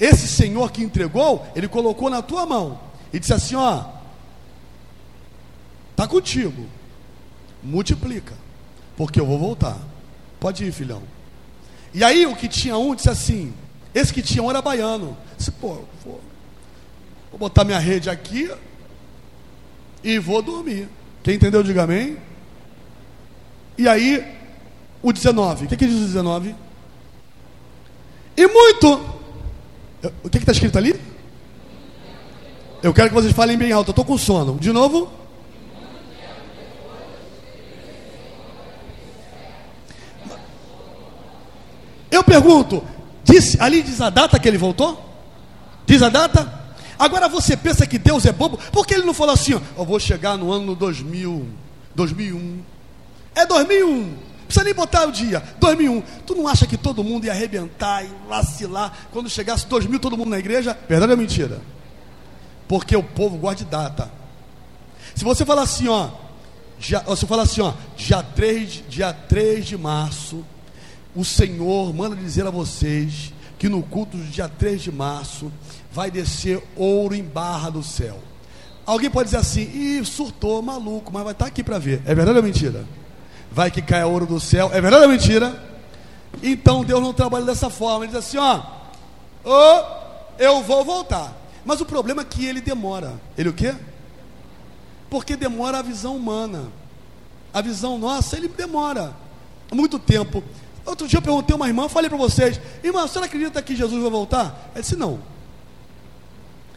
Esse 0.00 0.26
Senhor 0.26 0.72
que 0.72 0.82
entregou, 0.82 1.46
Ele 1.54 1.68
colocou 1.68 2.08
na 2.08 2.22
tua 2.22 2.46
mão 2.46 2.80
e 3.12 3.18
disse 3.18 3.34
assim: 3.34 3.54
ó, 3.54 3.84
está 5.90 6.08
contigo, 6.08 6.66
multiplica, 7.62 8.32
porque 8.96 9.20
eu 9.20 9.26
vou 9.26 9.38
voltar. 9.38 9.76
Pode 10.40 10.64
ir, 10.64 10.72
filhão. 10.72 11.02
E 11.92 12.02
aí 12.02 12.24
o 12.24 12.34
que 12.34 12.48
tinha 12.48 12.78
um 12.78 12.94
disse 12.94 13.10
assim: 13.10 13.52
esse 13.94 14.10
que 14.10 14.22
tinha 14.22 14.42
um 14.42 14.48
era 14.48 14.62
baiano. 14.62 15.14
Disse, 15.36 15.50
pô, 15.50 15.84
vou, 16.02 16.18
vou 17.30 17.38
botar 17.38 17.62
minha 17.62 17.78
rede 17.78 18.08
aqui 18.08 18.50
e 20.02 20.18
vou 20.18 20.42
dormir. 20.42 20.88
Quem 21.22 21.34
entendeu, 21.34 21.62
diga 21.62 21.82
amém. 21.84 22.16
E 23.76 23.88
aí, 23.88 24.24
o 25.02 25.12
19, 25.12 25.66
o 25.66 25.68
que, 25.68 25.76
que 25.76 25.86
diz 25.86 25.96
o 25.96 26.06
19? 26.06 26.54
E 28.36 28.46
muito 28.46 29.18
o 30.22 30.30
que 30.30 30.38
está 30.38 30.52
escrito 30.52 30.78
ali? 30.78 30.98
Eu 32.82 32.94
quero 32.94 33.08
que 33.08 33.14
vocês 33.14 33.32
falem 33.32 33.58
bem 33.58 33.72
alto. 33.72 33.88
Eu 33.88 33.92
estou 33.92 34.04
com 34.04 34.16
sono. 34.16 34.58
De 34.58 34.72
novo. 34.72 35.10
Eu 42.10 42.24
pergunto, 42.24 42.82
disse, 43.22 43.60
ali 43.60 43.82
diz 43.82 44.00
a 44.00 44.08
data 44.10 44.38
que 44.38 44.48
ele 44.48 44.56
voltou? 44.56 45.04
Diz 45.86 46.02
a 46.02 46.08
data? 46.08 46.57
Agora 46.98 47.28
você 47.28 47.56
pensa 47.56 47.86
que 47.86 47.98
Deus 47.98 48.26
é 48.26 48.32
bobo? 48.32 48.58
Por 48.72 48.86
que 48.86 48.94
ele 48.94 49.06
não 49.06 49.14
falou 49.14 49.34
assim, 49.34 49.54
ó, 49.54 49.60
eu 49.76 49.84
vou 49.84 50.00
chegar 50.00 50.36
no 50.36 50.50
ano 50.50 50.74
2000, 50.74 51.46
2001? 51.94 52.60
É 53.34 53.46
2001 53.46 54.28
precisa 54.48 54.64
nem 54.64 54.74
botar 54.74 55.06
o 55.06 55.12
dia. 55.12 55.42
2001. 55.60 56.00
Tu 56.26 56.34
não 56.34 56.48
acha 56.48 56.66
que 56.66 56.76
todo 56.76 57.04
mundo 57.04 57.26
ia 57.26 57.32
arrebentar 57.32 58.04
e 58.04 58.10
vacilar 58.26 58.92
quando 59.12 59.28
chegasse 59.28 59.66
2000 59.66 60.00
todo 60.00 60.16
mundo 60.16 60.30
na 60.30 60.38
igreja? 60.38 60.76
Verdade 60.88 61.12
ou 61.12 61.18
mentira? 61.18 61.60
Porque 62.66 62.96
o 62.96 63.02
povo 63.02 63.54
de 63.54 63.64
data. 63.64 64.10
Se 65.14 65.22
você 65.22 65.44
falar 65.44 65.62
assim, 65.62 65.88
ó, 65.88 66.08
dia, 66.78 67.00
você 67.00 67.26
falar 67.26 67.42
assim, 67.42 67.60
ó, 67.60 67.74
dia 67.96 68.22
3, 68.22 68.84
dia 68.88 69.12
3 69.12 69.66
de 69.66 69.76
março, 69.76 70.44
o 71.14 71.24
Senhor 71.24 71.92
manda 71.94 72.16
dizer 72.16 72.46
a 72.46 72.50
vocês 72.50 73.32
que 73.58 73.68
no 73.68 73.82
culto 73.82 74.16
do 74.16 74.24
dia 74.24 74.48
3 74.48 74.82
de 74.82 74.92
março 74.92 75.52
vai 75.90 76.10
descer 76.10 76.62
ouro 76.76 77.14
em 77.14 77.22
barra 77.22 77.70
do 77.70 77.82
céu. 77.82 78.18
Alguém 78.84 79.10
pode 79.10 79.26
dizer 79.26 79.38
assim, 79.38 79.62
ih, 79.62 80.04
surtou, 80.04 80.62
maluco, 80.62 81.12
mas 81.12 81.22
vai 81.22 81.32
estar 81.32 81.46
aqui 81.46 81.62
para 81.62 81.78
ver. 81.78 82.02
É 82.06 82.14
verdade 82.14 82.38
ou 82.38 82.44
mentira? 82.44 82.84
vai 83.50 83.70
que 83.70 83.82
cai 83.82 84.04
ouro 84.04 84.26
do 84.26 84.40
céu. 84.40 84.70
É 84.72 84.80
verdade 84.80 85.04
ou 85.04 85.10
mentira? 85.10 85.62
Então 86.42 86.84
Deus 86.84 87.02
não 87.02 87.12
trabalha 87.12 87.44
dessa 87.44 87.70
forma. 87.70 88.04
Ele 88.04 88.12
diz 88.12 88.24
assim: 88.24 88.38
ó, 88.38 88.62
oh, 89.44 90.38
eu 90.38 90.62
vou 90.62 90.84
voltar. 90.84 91.36
Mas 91.64 91.80
o 91.80 91.86
problema 91.86 92.22
é 92.22 92.24
que 92.24 92.46
ele 92.46 92.60
demora. 92.60 93.14
Ele 93.36 93.48
o 93.48 93.52
quê? 93.52 93.74
Porque 95.10 95.36
demora 95.36 95.78
a 95.78 95.82
visão 95.82 96.16
humana. 96.16 96.70
A 97.52 97.60
visão 97.60 97.98
nossa, 97.98 98.36
ele 98.36 98.48
demora. 98.48 99.14
Muito 99.72 99.98
tempo. 99.98 100.42
Outro 100.86 101.06
dia 101.06 101.18
eu 101.18 101.22
perguntei 101.22 101.52
a 101.52 101.56
uma 101.56 101.66
irmã, 101.66 101.88
falei 101.88 102.08
para 102.08 102.16
vocês, 102.16 102.58
irmã, 102.82 103.04
a 103.04 103.08
senhora 103.08 103.26
acredita 103.26 103.60
que 103.60 103.76
Jesus 103.76 104.00
vai 104.00 104.10
voltar? 104.10 104.70
Ela 104.72 104.80
disse, 104.80 104.96
não. 104.96 105.18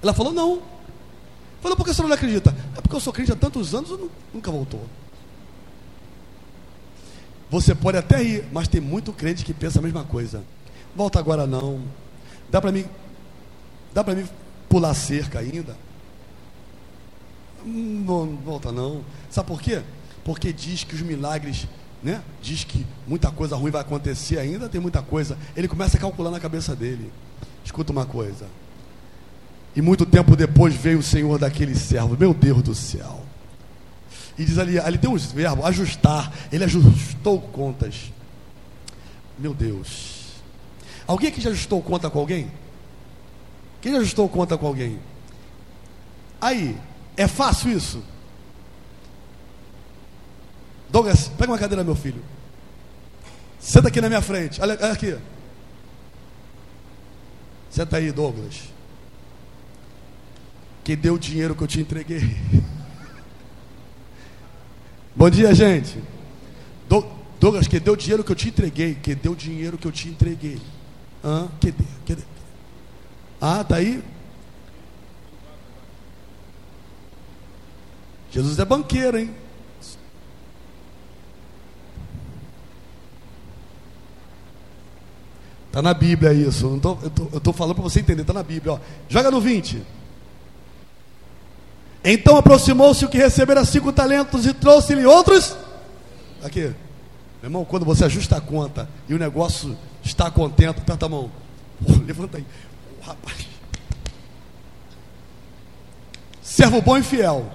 Ela 0.02 0.14
falou, 0.14 0.34
não. 0.34 0.62
Falou, 1.62 1.78
por 1.78 1.86
que 1.86 1.94
senhora 1.94 2.10
não 2.10 2.16
acredita? 2.16 2.56
É 2.76 2.82
porque 2.82 2.96
eu 2.96 3.00
sou 3.00 3.14
crente 3.14 3.32
há 3.32 3.36
tantos 3.36 3.76
anos 3.76 3.92
e 3.92 4.10
nunca 4.34 4.52
voltou. 4.52 4.82
Você 7.52 7.76
pode 7.76 7.98
até 7.98 8.24
ir, 8.24 8.46
mas 8.52 8.68
tem 8.68 8.80
muito 8.80 9.12
crente 9.12 9.44
que 9.44 9.54
pensa 9.54 9.80
a 9.80 9.82
mesma 9.82 10.04
coisa. 10.04 10.44
Volta 10.96 11.20
agora 11.20 11.46
não. 11.46 11.82
Dá 12.50 12.62
para 12.62 12.72
mim, 12.72 12.86
dá 13.94 14.04
para 14.04 14.16
mim 14.16 14.26
pular 14.70 14.94
cerca 14.94 15.40
ainda? 15.40 15.76
Não, 17.66 18.38
volta 18.38 18.72
não. 18.72 19.04
Sabe 19.30 19.48
por 19.48 19.62
quê? 19.62 19.84
Porque 20.24 20.52
diz 20.52 20.84
que 20.84 20.96
os 20.96 21.02
milagres, 21.02 21.68
né? 22.02 22.24
Diz 22.42 22.64
que 22.64 22.88
muita 23.08 23.30
coisa 23.32 23.56
ruim 23.56 23.72
vai 23.72 23.82
acontecer 23.82 24.40
ainda, 24.40 24.70
tem 24.70 24.82
muita 24.82 25.02
coisa. 25.02 25.38
Ele 25.56 25.68
começa 25.68 25.98
a 25.98 26.00
calcular 26.00 26.32
na 26.32 26.40
cabeça 26.40 26.76
dele. 26.76 27.12
Escuta 27.64 27.92
uma 27.92 28.06
coisa. 28.06 28.48
E 29.76 29.82
muito 29.82 30.06
tempo 30.06 30.36
depois 30.36 30.76
veio 30.76 31.00
o 31.00 31.04
Senhor 31.04 31.40
daquele 31.40 31.76
servo. 31.76 32.18
Meu 32.18 32.34
Deus 32.34 32.62
do 32.62 32.76
céu. 32.76 33.22
E 34.38 34.44
diz 34.44 34.58
ali, 34.58 34.80
ali 34.80 34.98
tem 34.98 35.10
uns 35.10 35.32
verbos, 35.32 35.66
ajustar. 35.66 36.32
Ele 36.52 36.64
ajustou 36.64 37.40
contas. 37.40 38.12
Meu 39.38 39.54
Deus. 39.54 40.42
Alguém 41.08 41.30
aqui 41.30 41.42
já 41.42 41.50
ajustou 41.50 41.82
conta 41.82 42.10
com 42.10 42.20
alguém? 42.20 42.52
Quem 43.82 43.92
já 43.92 44.00
ajustou 44.00 44.28
conta 44.30 44.58
com 44.58 44.68
alguém? 44.68 45.00
Aí, 46.40 46.78
é 47.16 47.28
fácil 47.28 47.72
isso? 47.72 48.04
Douglas, 50.90 51.30
pega 51.30 51.52
uma 51.52 51.58
cadeira, 51.58 51.84
meu 51.84 51.96
filho. 51.96 52.22
Senta 53.60 53.88
aqui 53.88 54.02
na 54.02 54.10
minha 54.10 54.22
frente. 54.22 54.62
Olha, 54.62 54.78
olha 54.82 54.92
aqui. 54.92 55.18
Senta 57.70 57.98
aí, 57.98 58.12
Douglas. 58.12 58.64
Quem 60.84 60.96
deu 60.96 61.14
o 61.14 61.20
dinheiro 61.20 61.56
que 61.56 61.62
eu 61.62 61.68
te 61.68 61.80
entreguei? 61.80 62.22
Bom 65.16 65.30
dia, 65.30 65.54
gente. 65.54 65.98
Douglas, 67.42 67.68
que 67.68 67.80
deu 67.80 67.94
o 67.94 67.98
dinheiro 67.98 68.24
que 68.24 68.32
eu 68.32 68.36
te 68.36 68.50
entreguei? 68.50 68.94
Que 68.94 69.16
deu 69.16 69.32
o 69.32 69.36
dinheiro 69.36 69.76
que 69.76 69.88
eu 69.88 69.92
te 69.92 70.08
entreguei? 70.08 70.62
Hã? 71.24 71.48
Que 71.60 71.72
deu? 71.72 71.88
Que 72.06 72.16
deu? 72.16 72.26
Ah, 73.42 73.64
tá 73.64 73.78
aí? 73.78 74.04
Jesus 78.30 78.60
é 78.60 78.66
banqueiro, 78.66 79.18
hein? 79.18 79.32
Está 85.66 85.82
na 85.82 85.94
Bíblia 85.96 86.34
isso. 86.34 86.80
Eu 87.32 87.38
estou 87.38 87.54
falando 87.54 87.76
para 87.76 87.84
você 87.84 88.02
entender, 88.02 88.22
está 88.22 88.34
na 88.34 88.44
Bíblia. 88.44 88.74
Ó. 88.74 88.80
Joga 89.10 89.32
no 89.32 89.42
20. 89.42 89.82
Então 92.04 92.36
aproximou-se 92.36 93.06
o 93.06 93.10
que 93.10 93.18
recebera 93.18 93.64
cinco 93.64 93.94
talentos 93.94 94.46
e 94.46 94.54
trouxe-lhe 94.54 95.06
outros. 95.06 95.56
Aqui, 96.44 96.62
meu 96.62 96.76
irmão, 97.44 97.66
quando 97.66 97.86
você 97.86 98.06
ajusta 98.06 98.38
a 98.38 98.42
conta 98.42 98.90
e 99.08 99.14
o 99.14 99.20
negócio 99.20 99.78
está 100.04 100.32
contente, 100.32 100.80
aperta 100.80 101.06
a 101.06 101.10
mão. 101.10 101.32
levanta 102.06 102.38
aí. 102.38 102.46
rapaz. 103.02 103.48
Servo 106.42 106.82
bom 106.82 106.98
e 106.98 107.04
fiel. 107.04 107.46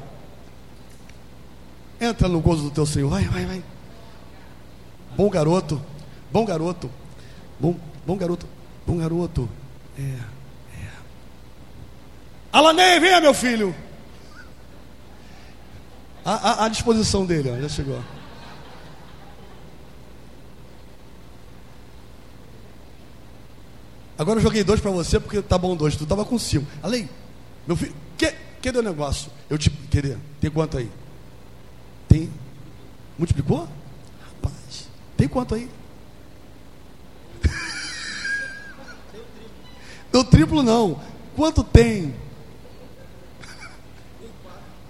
Entra 2.01 2.29
no 2.29 2.41
gozo 2.41 2.63
do 2.63 2.71
teu 2.71 2.87
Senhor. 2.87 3.11
Vai, 3.11 3.25
vai, 3.25 3.45
vai. 3.45 3.65
Bom 5.17 5.29
garoto. 5.29 5.83
Bom 6.31 6.45
garoto. 6.45 6.89
Bom, 7.59 7.75
bom 8.07 8.17
garoto. 8.17 8.47
Bom 8.87 8.99
garoto. 8.99 9.49
É, 9.99 10.03
é. 10.03 10.89
Alanei, 12.53 13.01
venha, 13.01 13.21
meu 13.21 13.35
filho 13.35 13.75
à, 16.27 16.35
à, 16.35 16.65
à 16.65 16.69
disposição 16.69 17.25
dele, 17.25 17.51
ó, 17.51 17.61
já 17.61 17.69
chegou. 17.69 18.03
Agora 24.19 24.41
eu 24.41 24.43
joguei 24.43 24.65
dois 24.65 24.81
para 24.81 24.91
você 24.91 25.21
porque 25.21 25.41
tá 25.41 25.57
bom 25.57 25.77
dois, 25.77 25.95
tu 25.95 26.05
tava 26.05 26.25
com 26.25 26.37
cinco. 26.37 26.67
Além, 26.83 27.09
meu 27.65 27.77
filho, 27.77 27.95
que, 28.19 28.35
que 28.61 28.73
deu 28.73 28.83
negócio? 28.83 29.31
Eu 29.49 29.57
te 29.57 29.71
querer, 29.71 30.19
tem 30.41 30.51
quanto 30.51 30.79
aí? 30.79 30.91
Tem. 32.09 32.29
Multiplicou? 33.17 33.69
Rapaz, 34.21 34.89
tem 35.17 35.29
quanto 35.29 35.55
aí? 35.55 35.71
Deu 40.11 40.25
triplo 40.25 40.63
não. 40.63 41.01
Quanto 41.37 41.63
tem? 41.63 42.15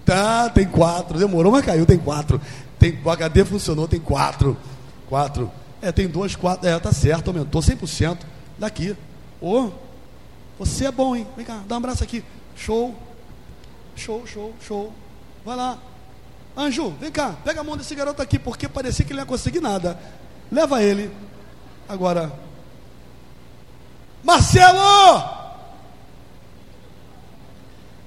Tá, 0.07 0.49
tem 0.49 0.65
quatro. 0.67 1.19
Demorou, 1.19 1.51
mas 1.51 1.65
caiu, 1.65 1.85
tem 1.85 1.99
quatro. 1.99 2.41
Tem, 2.79 2.97
o 3.05 3.11
HD 3.11 3.45
funcionou, 3.45 3.89
tem 3.89 3.99
quatro. 3.99 4.57
Quatro. 5.09 5.51
É, 5.83 5.91
tem 5.91 6.07
dois, 6.07 6.37
quatro. 6.37 6.67
É, 6.67 6.79
tá 6.79 6.93
certo, 6.93 7.29
aumentou 7.29 7.61
100% 7.61 8.19
daqui. 8.57 8.97
Ô, 9.41 9.65
oh, 9.65 9.73
você 10.59 10.87
é 10.87 10.93
bom, 10.93 11.17
hein? 11.17 11.27
Vem 11.37 11.45
cá, 11.45 11.61
dá 11.67 11.75
um 11.75 11.79
abraço 11.79 12.05
aqui. 12.05 12.25
Show. 12.55 12.95
Show, 13.97 14.25
show, 14.27 14.55
show. 14.65 14.93
Vai 15.45 15.57
lá. 15.57 15.79
Anjo, 16.57 16.91
vem 17.01 17.11
cá, 17.11 17.35
pega 17.45 17.61
a 17.61 17.65
mão 17.65 17.77
desse 17.77 17.95
garoto 17.95 18.23
aqui, 18.23 18.39
porque 18.39 18.69
parecia 18.69 19.05
que 19.05 19.13
ele 19.13 19.19
não 19.19 19.25
ia 19.25 19.29
conseguir 19.29 19.61
nada. 19.61 19.99
Leva 20.51 20.83
ele. 20.83 21.11
Agora. 21.89 22.33
Marcelo! 24.23 25.37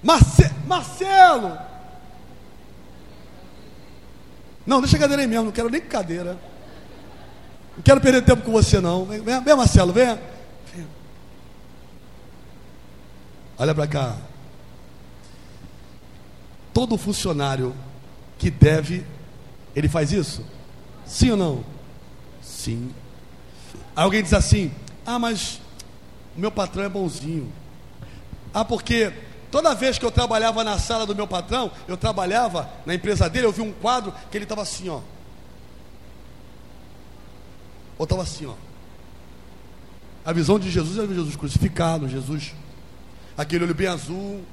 Marce 0.01 0.49
Marcelo! 0.65 1.68
Não, 4.65 4.81
deixa 4.81 4.97
a 4.97 4.99
cadeira 4.99 5.21
aí 5.21 5.27
mesmo, 5.27 5.45
não 5.45 5.51
quero 5.51 5.69
nem 5.69 5.81
cadeira. 5.81 6.37
Não 7.75 7.83
quero 7.83 8.01
perder 8.01 8.23
tempo 8.23 8.43
com 8.43 8.51
você, 8.51 8.79
não. 8.79 9.05
Vem, 9.05 9.21
vem, 9.21 9.55
Marcelo, 9.55 9.93
vem. 9.93 10.17
vem. 10.75 10.87
Olha 13.57 13.73
para 13.73 13.87
cá. 13.87 14.17
Todo 16.73 16.97
funcionário 16.97 17.75
que 18.37 18.49
deve, 18.49 19.05
ele 19.75 19.89
faz 19.89 20.11
isso? 20.11 20.45
Sim 21.05 21.31
ou 21.31 21.37
não? 21.37 21.63
Sim. 22.41 22.91
Alguém 23.95 24.23
diz 24.23 24.33
assim: 24.33 24.71
Ah, 25.05 25.17
mas 25.17 25.59
o 26.37 26.39
meu 26.39 26.51
patrão 26.51 26.83
é 26.83 26.89
bonzinho. 26.89 27.51
Ah, 28.53 28.63
porque 28.63 29.11
toda 29.51 29.75
vez 29.75 29.97
que 29.97 30.05
eu 30.05 30.11
trabalhava 30.11 30.63
na 30.63 30.77
sala 30.77 31.05
do 31.05 31.15
meu 31.15 31.27
patrão, 31.27 31.71
eu 31.87 31.97
trabalhava 31.97 32.69
na 32.85 32.93
empresa 32.93 33.29
dele, 33.29 33.45
eu 33.45 33.51
vi 33.51 33.61
um 33.61 33.71
quadro 33.71 34.13
que 34.31 34.37
ele 34.37 34.45
estava 34.45 34.61
assim, 34.61 34.89
ó. 34.89 35.01
Ou 37.97 38.03
estava 38.03 38.23
assim, 38.23 38.45
ó. 38.45 38.53
A 40.23 40.31
visão 40.31 40.59
de 40.59 40.69
Jesus 40.69 40.97
é 40.97 41.13
Jesus 41.13 41.35
crucificado, 41.35 42.07
Jesus, 42.07 42.53
aquele 43.37 43.63
olho 43.63 43.73
bem 43.73 43.87
azul, 43.87 44.43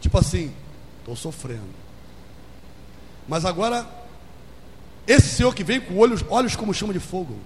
tipo 0.00 0.18
assim, 0.18 0.52
estou 0.98 1.14
sofrendo. 1.14 1.80
Mas 3.28 3.44
agora, 3.44 3.86
esse 5.06 5.28
Senhor 5.28 5.54
que 5.54 5.62
vem 5.62 5.80
com 5.80 5.96
olhos, 5.98 6.24
olhos 6.28 6.56
como 6.56 6.74
chama 6.74 6.92
de 6.92 6.98
fogo, 6.98 7.38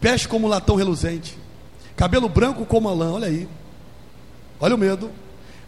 pés 0.00 0.26
como 0.26 0.48
latão 0.48 0.74
reluzente, 0.74 1.38
cabelo 1.94 2.28
branco 2.28 2.66
como 2.66 2.88
a 2.88 2.92
lã, 2.92 3.12
olha 3.12 3.28
aí, 3.28 3.48
olha 4.58 4.74
o 4.74 4.78
medo, 4.78 5.10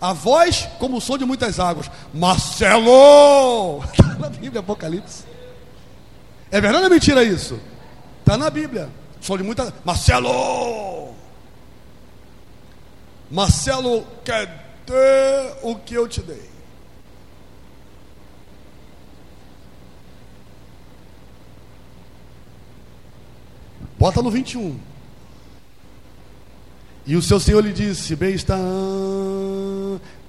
a 0.04 0.12
voz 0.12 0.68
como 0.78 0.98
o 0.98 1.00
som 1.00 1.16
de 1.16 1.24
muitas 1.24 1.58
águas, 1.58 1.90
Marcelo, 2.12 3.82
está 3.84 4.04
na 4.20 4.28
Bíblia, 4.28 4.60
Apocalipse. 4.60 5.24
É 6.50 6.60
verdade 6.60 6.84
ou 6.84 6.90
é 6.90 6.94
mentira 6.94 7.24
isso? 7.24 7.58
Está 8.20 8.36
na 8.36 8.50
Bíblia, 8.50 8.90
som 9.18 9.38
de 9.38 9.42
muitas, 9.42 9.72
Marcelo, 9.82 11.14
Marcelo 13.30 14.06
quer 14.22 14.76
ter 14.84 15.56
o 15.62 15.74
que 15.76 15.94
eu 15.94 16.06
te 16.06 16.20
dei. 16.20 16.50
Bota 23.98 24.20
no 24.20 24.30
21. 24.30 24.78
E 27.06 27.16
o 27.16 27.22
seu 27.22 27.38
Senhor 27.38 27.64
lhe 27.64 27.72
disse: 27.72 28.14
Bem 28.16 28.34
está. 28.34 28.58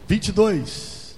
22. 0.07 1.15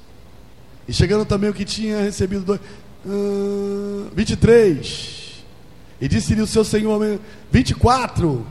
E 0.88 0.94
chegando 0.94 1.26
também 1.26 1.50
o 1.50 1.54
que 1.54 1.66
tinha 1.66 2.02
recebido. 2.02 2.46
Dois, 2.46 2.62
uh, 3.06 4.10
23. 4.14 5.44
E 6.00 6.08
disse-lhe 6.08 6.42
o 6.42 6.48
seu 6.48 6.64
Senhor: 6.64 7.20
24. 7.52 8.46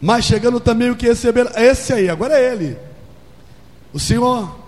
Mas 0.00 0.24
chegando 0.24 0.58
também 0.58 0.90
o 0.90 0.96
que 0.96 1.06
receberam. 1.06 1.50
Esse 1.54 1.92
aí, 1.92 2.08
agora 2.08 2.38
é 2.38 2.52
ele. 2.52 2.76
O 3.92 4.00
Senhor. 4.00 4.60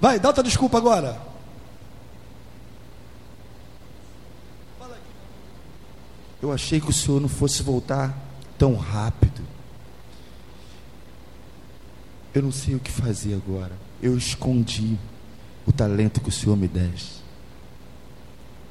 Vai, 0.00 0.20
dá 0.20 0.28
outra 0.28 0.44
desculpa 0.44 0.78
agora. 0.78 1.28
Eu 6.40 6.52
achei 6.52 6.80
que 6.80 6.88
o 6.88 6.92
Senhor 6.92 7.20
não 7.20 7.28
fosse 7.28 7.64
voltar 7.64 8.16
tão 8.56 8.76
rápido. 8.76 9.42
Eu 12.34 12.42
não 12.42 12.52
sei 12.52 12.74
o 12.74 12.80
que 12.80 12.90
fazer 12.90 13.34
agora. 13.34 13.72
Eu 14.02 14.16
escondi 14.16 14.98
o 15.66 15.72
talento 15.72 16.20
que 16.20 16.28
o 16.28 16.32
Senhor 16.32 16.56
me 16.56 16.68
desse. 16.68 17.18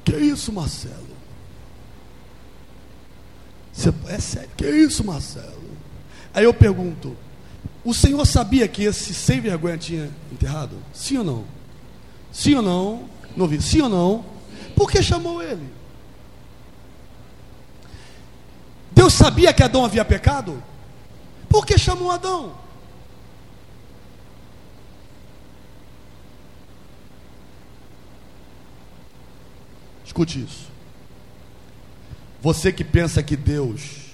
Que 0.04 0.16
isso, 0.16 0.52
Marcelo? 0.52 1.18
Você, 3.72 3.94
é 4.08 4.18
sério? 4.18 4.50
Que 4.56 4.68
isso, 4.68 5.04
Marcelo? 5.04 5.70
Aí 6.32 6.44
eu 6.44 6.54
pergunto: 6.54 7.16
o 7.84 7.94
Senhor 7.94 8.24
sabia 8.26 8.66
que 8.66 8.84
esse 8.84 9.14
sem 9.14 9.40
vergonha 9.40 9.78
tinha 9.78 10.10
enterrado? 10.32 10.76
Sim 10.92 11.18
ou 11.18 11.24
não? 11.24 11.44
Sim 12.32 12.54
ou 12.56 12.62
não? 12.62 13.08
Não 13.36 13.46
vi. 13.46 13.60
Sim 13.62 13.82
ou 13.82 13.88
não? 13.88 14.24
Por 14.74 14.90
que 14.90 15.02
chamou 15.02 15.42
ele? 15.42 15.68
Deus 18.92 19.12
sabia 19.12 19.52
que 19.52 19.62
Adão 19.62 19.84
havia 19.84 20.04
pecado? 20.04 20.62
Por 21.48 21.64
que 21.64 21.78
chamou 21.78 22.10
Adão? 22.10 22.52
Escute 30.08 30.42
isso. 30.42 30.70
Você 32.40 32.72
que 32.72 32.82
pensa 32.82 33.22
que 33.22 33.36
Deus 33.36 34.06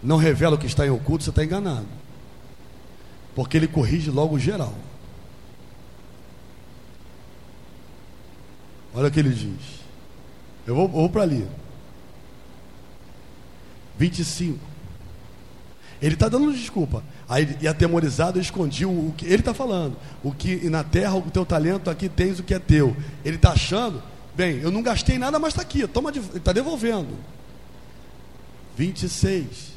não 0.00 0.16
revela 0.16 0.54
o 0.54 0.58
que 0.58 0.66
está 0.66 0.86
em 0.86 0.90
oculto, 0.90 1.24
você 1.24 1.30
está 1.30 1.44
enganado. 1.44 1.88
Porque 3.34 3.56
ele 3.56 3.66
corrige 3.66 4.08
logo 4.08 4.38
geral. 4.38 4.72
Olha 8.94 9.08
o 9.08 9.10
que 9.10 9.18
ele 9.18 9.30
diz. 9.30 9.80
Eu 10.64 10.76
vou, 10.76 10.86
vou 10.86 11.10
para 11.10 11.22
ali. 11.22 11.48
25. 13.98 14.60
Ele 16.00 16.14
está 16.14 16.28
dando 16.28 16.52
desculpa. 16.52 17.02
Aí, 17.28 17.58
e 17.60 17.68
atemorizado, 17.68 18.38
eu 18.38 18.42
escondi 18.42 18.86
o, 18.86 19.12
que 19.16 19.26
ele 19.26 19.36
está 19.36 19.52
falando. 19.52 19.96
O 20.22 20.32
que 20.32 20.70
na 20.70 20.82
terra, 20.82 21.14
o 21.16 21.22
teu 21.30 21.44
talento, 21.44 21.90
aqui 21.90 22.08
tens 22.08 22.38
o 22.38 22.42
que 22.42 22.54
é 22.54 22.58
teu. 22.58 22.96
Ele 23.24 23.36
está 23.36 23.52
achando, 23.52 24.02
bem, 24.34 24.60
eu 24.60 24.70
não 24.70 24.82
gastei 24.82 25.18
nada, 25.18 25.38
mas 25.38 25.50
está 25.50 25.60
aqui, 25.60 25.86
toma, 25.86 26.10
está 26.10 26.52
devolvendo. 26.52 27.14
26. 28.76 29.74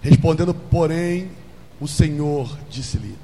Respondendo, 0.00 0.54
porém, 0.54 1.30
o 1.78 1.86
Senhor 1.86 2.58
disse-lhe. 2.70 3.16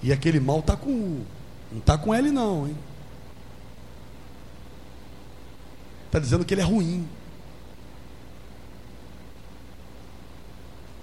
E 0.00 0.12
aquele 0.12 0.38
mal 0.38 0.60
está 0.60 0.76
com 0.76 0.90
U. 0.90 1.26
Não 1.72 1.78
está 1.78 1.98
com 1.98 2.14
L, 2.14 2.30
não, 2.30 2.68
hein? 2.68 2.76
Está 6.06 6.20
dizendo 6.20 6.44
que 6.44 6.54
ele 6.54 6.60
é 6.60 6.64
ruim. 6.64 7.08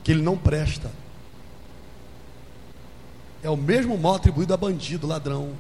Que 0.03 0.11
ele 0.11 0.21
não 0.21 0.37
presta. 0.37 0.91
É 3.41 3.49
o 3.49 3.57
mesmo 3.57 3.97
mal 3.97 4.15
atribuído 4.15 4.53
a 4.53 4.57
bandido, 4.57 5.07
ladrão. 5.07 5.53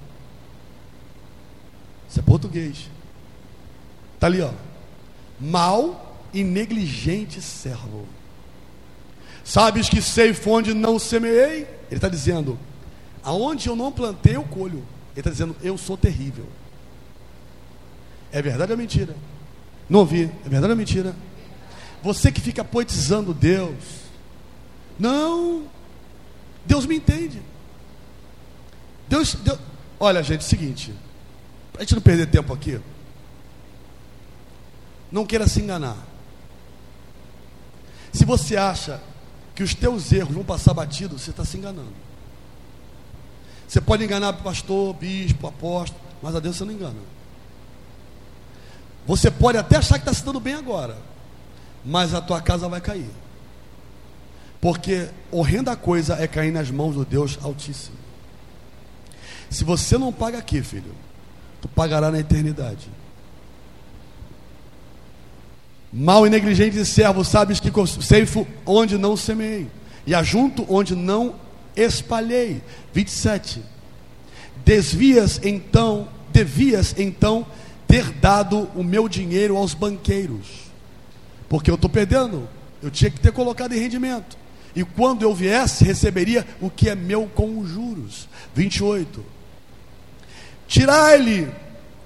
Isso 2.09 2.19
é 2.19 2.23
português. 2.23 2.89
Está 4.15 4.27
ali, 4.27 4.41
ó. 4.41 4.51
Mal 5.39 6.19
e 6.33 6.43
negligente 6.43 7.41
servo. 7.41 8.07
Sabes 9.43 9.89
que 9.89 10.01
sei 10.01 10.35
onde 10.45 10.73
não 10.73 10.97
semeei? 10.97 11.61
Ele 11.89 11.95
está 11.95 12.07
dizendo: 12.07 12.57
aonde 13.23 13.67
eu 13.67 13.75
não 13.75 13.91
plantei, 13.91 14.35
eu 14.35 14.43
colho. 14.43 14.83
Ele 15.11 15.19
está 15.19 15.29
dizendo: 15.29 15.55
eu 15.61 15.77
sou 15.77 15.97
terrível. 15.97 16.45
É 18.31 18.41
verdade 18.41 18.71
ou 18.71 18.77
é 18.77 18.81
mentira? 18.81 19.15
Não 19.89 19.99
ouvi. 19.99 20.23
É 20.45 20.49
verdade 20.49 20.67
ou 20.67 20.71
é 20.71 20.75
mentira? 20.75 21.15
Você 22.01 22.31
que 22.31 22.41
fica 22.41 22.63
poetizando 22.63 23.33
Deus 23.33 24.02
não, 24.99 25.67
Deus 26.65 26.85
me 26.85 26.95
entende. 26.95 27.41
Deus, 29.07 29.35
Deus, 29.35 29.59
olha, 29.99 30.23
gente, 30.23 30.41
é 30.41 30.45
o 30.45 30.49
seguinte, 30.49 30.93
para 31.71 31.81
a 31.81 31.85
gente 31.85 31.95
não 31.95 32.01
perder 32.01 32.27
tempo 32.27 32.53
aqui, 32.53 32.79
não 35.11 35.25
queira 35.25 35.47
se 35.47 35.61
enganar. 35.61 35.97
Se 38.11 38.25
você 38.25 38.55
acha 38.55 39.01
que 39.55 39.63
os 39.63 39.73
teus 39.73 40.11
erros 40.11 40.33
vão 40.33 40.43
passar 40.43 40.73
batido, 40.73 41.17
você 41.17 41.31
está 41.31 41.45
se 41.45 41.57
enganando. 41.57 41.93
Você 43.67 43.81
pode 43.81 44.03
enganar 44.03 44.33
pastor, 44.33 44.93
bispo, 44.93 45.47
apóstolo, 45.47 45.99
mas 46.21 46.35
a 46.35 46.39
Deus 46.39 46.55
você 46.55 46.65
não 46.65 46.73
engana. 46.73 46.99
Você 49.05 49.29
pode 49.29 49.57
até 49.57 49.77
achar 49.77 49.95
que 49.95 50.01
está 50.01 50.13
se 50.13 50.23
dando 50.23 50.39
bem 50.39 50.53
agora, 50.53 50.97
mas 51.83 52.13
a 52.13 52.21
tua 52.21 52.41
casa 52.41 52.69
vai 52.69 52.79
cair. 52.79 53.09
Porque 54.63 55.09
horrenda 55.29 55.75
coisa 55.75 56.15
é 56.15 56.25
cair 56.25 56.49
nas 56.49 56.71
mãos 56.71 56.95
do 56.95 57.03
Deus 57.03 57.37
Altíssimo. 57.43 57.97
Se 59.49 59.65
você 59.65 59.97
não 59.97 60.13
paga 60.13 60.37
aqui, 60.37 60.63
filho, 60.63 60.95
tu 61.59 61.67
pagará 61.67 62.09
na 62.09 62.19
eternidade. 62.19 62.87
Mal 65.91 66.25
e 66.25 66.29
negligente 66.29 66.85
servo, 66.85 67.25
sabes 67.25 67.59
que 67.59 67.69
ceifo 68.01 68.47
onde 68.65 68.97
não 68.97 69.17
semeei, 69.17 69.67
e 70.07 70.15
ajunto 70.15 70.65
onde 70.69 70.95
não 70.95 71.35
espalhei. 71.75 72.61
27. 72.93 73.61
Desvias 74.63 75.41
então, 75.43 76.07
devias 76.31 76.95
então 76.97 77.45
ter 77.85 78.11
dado 78.13 78.69
o 78.73 78.81
meu 78.81 79.09
dinheiro 79.09 79.57
aos 79.57 79.73
banqueiros, 79.73 80.71
porque 81.49 81.69
eu 81.69 81.75
estou 81.75 81.89
perdendo, 81.89 82.47
eu 82.81 82.89
tinha 82.89 83.11
que 83.11 83.19
ter 83.19 83.33
colocado 83.33 83.73
em 83.73 83.79
rendimento, 83.79 84.41
e 84.75 84.83
quando 84.83 85.23
eu 85.23 85.33
viesse, 85.33 85.83
receberia 85.83 86.45
o 86.59 86.69
que 86.69 86.89
é 86.89 86.95
meu 86.95 87.27
com 87.27 87.65
juros. 87.65 88.27
28. 88.55 89.23
Tirai-lhe, 90.67 91.51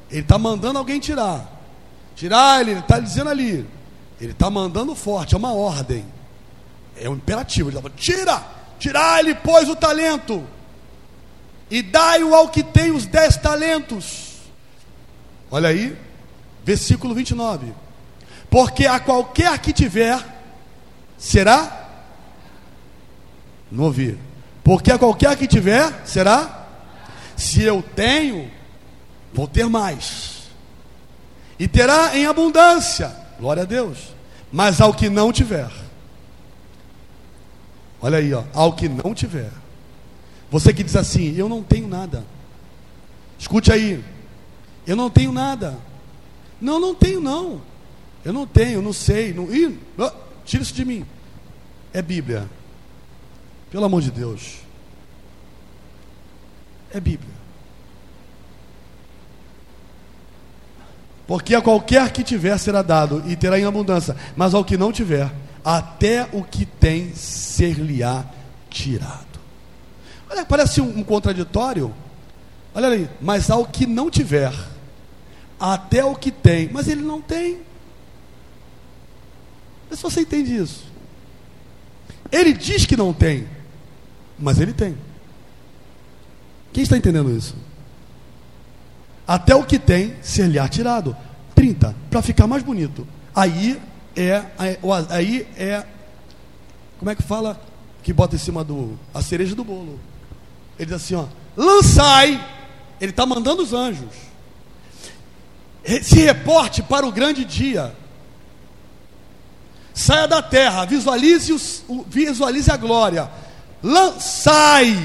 ele 0.09 0.21
está 0.21 0.37
mandando 0.37 0.79
alguém 0.79 0.99
tirar, 0.99 1.61
tirar-lhe, 2.15 2.71
ele 2.71 2.79
está 2.79 2.99
dizendo 2.99 3.29
ali, 3.29 3.65
ele 4.19 4.31
está 4.31 4.49
mandando 4.49 4.93
forte, 4.95 5.35
é 5.35 5.37
uma 5.37 5.53
ordem, 5.53 6.05
é 6.99 7.09
um 7.09 7.13
imperativo, 7.13 7.69
ele 7.69 7.77
está 7.77 7.81
falando, 7.81 7.99
tira, 7.99 8.43
tirai-lhe, 8.79 9.35
pois, 9.35 9.69
o 9.69 9.75
talento, 9.75 10.43
e 11.69 11.81
dai-o 11.81 12.33
ao 12.33 12.49
que 12.49 12.63
tem 12.63 12.91
os 12.91 13.05
dez 13.05 13.37
talentos 13.37 14.27
Olha 15.49 15.69
aí, 15.69 15.97
versículo 16.63 17.15
29. 17.15 17.73
Porque 18.49 18.85
a 18.85 18.99
qualquer 18.99 19.57
que 19.59 19.71
tiver, 19.71 20.19
será? 21.17 21.86
Não 23.71 23.85
ouvi. 23.85 24.17
Porque 24.63 24.97
qualquer 24.97 25.35
que 25.37 25.47
tiver, 25.47 26.01
será? 26.05 26.67
Se 27.35 27.63
eu 27.63 27.83
tenho, 27.95 28.49
vou 29.33 29.47
ter 29.47 29.65
mais. 29.67 30.49
E 31.59 31.67
terá 31.67 32.17
em 32.17 32.25
abundância. 32.25 33.15
Glória 33.39 33.63
a 33.63 33.65
Deus. 33.65 34.15
Mas 34.51 34.81
ao 34.81 34.93
que 34.93 35.09
não 35.09 35.31
tiver. 35.31 35.69
Olha 38.01 38.17
aí, 38.17 38.33
ó, 38.33 38.43
ao 38.53 38.73
que 38.73 38.87
não 38.87 39.13
tiver. 39.13 39.51
Você 40.49 40.73
que 40.73 40.83
diz 40.83 40.95
assim, 40.95 41.35
eu 41.35 41.49
não 41.49 41.63
tenho 41.63 41.87
nada. 41.87 42.23
Escute 43.37 43.71
aí. 43.71 44.03
Eu 44.85 44.95
não 44.95 45.09
tenho 45.09 45.31
nada. 45.31 45.77
Não, 46.61 46.79
não 46.79 46.95
tenho 46.95 47.19
não. 47.19 47.61
Eu 48.23 48.33
não 48.33 48.47
tenho, 48.47 48.81
não 48.81 48.93
sei. 48.93 49.33
Não, 49.33 49.53
ih, 49.53 49.77
tira 50.45 50.63
isso 50.63 50.73
de 50.73 50.85
mim. 50.85 51.05
É 51.93 52.01
Bíblia. 52.01 52.49
Pelo 53.69 53.85
amor 53.85 54.01
de 54.01 54.11
Deus. 54.11 54.59
É 56.93 56.99
Bíblia. 56.99 57.37
Porque 61.27 61.53
a 61.53 61.61
qualquer 61.61 62.11
que 62.11 62.23
tiver 62.23 62.57
será 62.57 62.81
dado 62.81 63.21
e 63.27 63.35
terá 63.35 63.59
em 63.59 63.65
abundância, 63.65 64.15
mas 64.35 64.53
ao 64.53 64.63
que 64.63 64.77
não 64.77 64.93
tiver, 64.93 65.29
até 65.63 66.27
o 66.31 66.41
que 66.41 66.65
tem 66.65 67.13
ser-lhe-á 67.13 68.23
tirado. 68.69 69.27
Olha, 70.29 70.45
parece 70.45 70.79
um, 70.79 70.99
um 70.99 71.03
contraditório. 71.03 71.93
Olha 72.73 72.87
aí, 72.87 73.09
mas 73.19 73.49
ao 73.51 73.65
que 73.65 73.85
não 73.85 74.09
tiver, 74.09 74.53
até 75.59 76.05
o 76.05 76.15
que 76.15 76.31
tem, 76.31 76.69
mas 76.71 76.87
ele 76.87 77.01
não 77.01 77.21
tem. 77.21 77.59
Mas 79.89 80.01
você 80.01 80.21
entende 80.21 80.55
isso. 80.55 80.85
Ele 82.31 82.53
diz 82.53 82.85
que 82.85 82.95
não 82.95 83.11
tem, 83.11 83.47
mas 84.39 84.59
ele 84.59 84.73
tem. 84.73 84.97
Quem 86.73 86.83
está 86.83 86.97
entendendo 86.97 87.35
isso? 87.35 87.55
Até 89.27 89.55
o 89.55 89.63
que 89.63 89.79
tem 89.79 90.15
ser 90.21 90.47
lhe 90.47 90.69
tirado. 90.69 91.15
30, 91.55 91.95
para 92.09 92.21
ficar 92.21 92.45
mais 92.45 92.61
bonito. 92.63 93.07
Aí 93.35 93.81
é, 94.15 94.45
aí 95.09 95.47
é, 95.57 95.83
como 96.99 97.09
é 97.11 97.15
que 97.15 97.23
fala? 97.23 97.59
Que 98.03 98.13
bota 98.13 98.35
em 98.35 98.39
cima 98.39 98.63
do, 98.63 98.97
a 99.13 99.21
cereja 99.21 99.55
do 99.55 99.63
bolo. 99.63 99.99
Ele 100.77 100.85
diz 100.85 100.95
assim, 100.95 101.15
ó, 101.15 101.25
lançai. 101.55 102.43
Ele 102.99 103.11
está 103.11 103.25
mandando 103.25 103.63
os 103.63 103.73
anjos 103.73 104.27
se 106.01 106.19
reporte 106.19 106.83
para 106.83 107.07
o 107.07 107.11
grande 107.11 107.45
dia. 107.45 107.95
Saia 109.93 110.27
da 110.27 110.41
terra, 110.41 110.85
visualize, 110.85 111.51
os, 111.51 111.83
visualize 112.07 112.69
a 112.69 112.77
glória. 112.77 113.29
Lançai, 113.83 114.97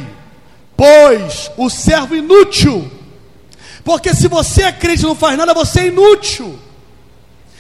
pois, 0.77 1.51
o 1.57 1.69
servo 1.69 2.17
inútil. 2.17 2.91
Porque 3.85 4.15
se 4.15 4.29
você 4.29 4.63
é 4.63 4.73
crente 4.73 5.03
e 5.03 5.07
não 5.07 5.15
faz 5.15 5.37
nada, 5.37 5.53
você 5.55 5.81
é 5.81 5.87
inútil. 5.89 6.59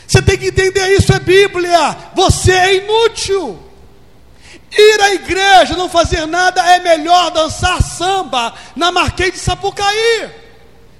Você 0.06 0.22
tem 0.22 0.38
que 0.38 0.48
entender 0.48 0.96
isso, 0.96 1.12
é 1.12 1.18
Bíblia. 1.18 1.96
Você 2.14 2.52
é 2.52 2.76
inútil. 2.76 3.58
Ir 4.70 5.00
à 5.00 5.14
igreja, 5.14 5.76
não 5.76 5.88
fazer 5.88 6.26
nada, 6.26 6.62
é 6.74 6.80
melhor 6.80 7.30
dançar 7.30 7.82
samba 7.82 8.54
na 8.74 8.90
Marquês 8.90 9.32
de 9.32 9.38
Sapucaí. 9.38 10.30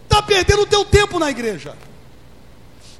Está 0.04 0.20
perdendo 0.22 0.62
o 0.62 0.66
teu 0.66 0.84
tempo 0.84 1.18
na 1.18 1.30
igreja. 1.30 1.74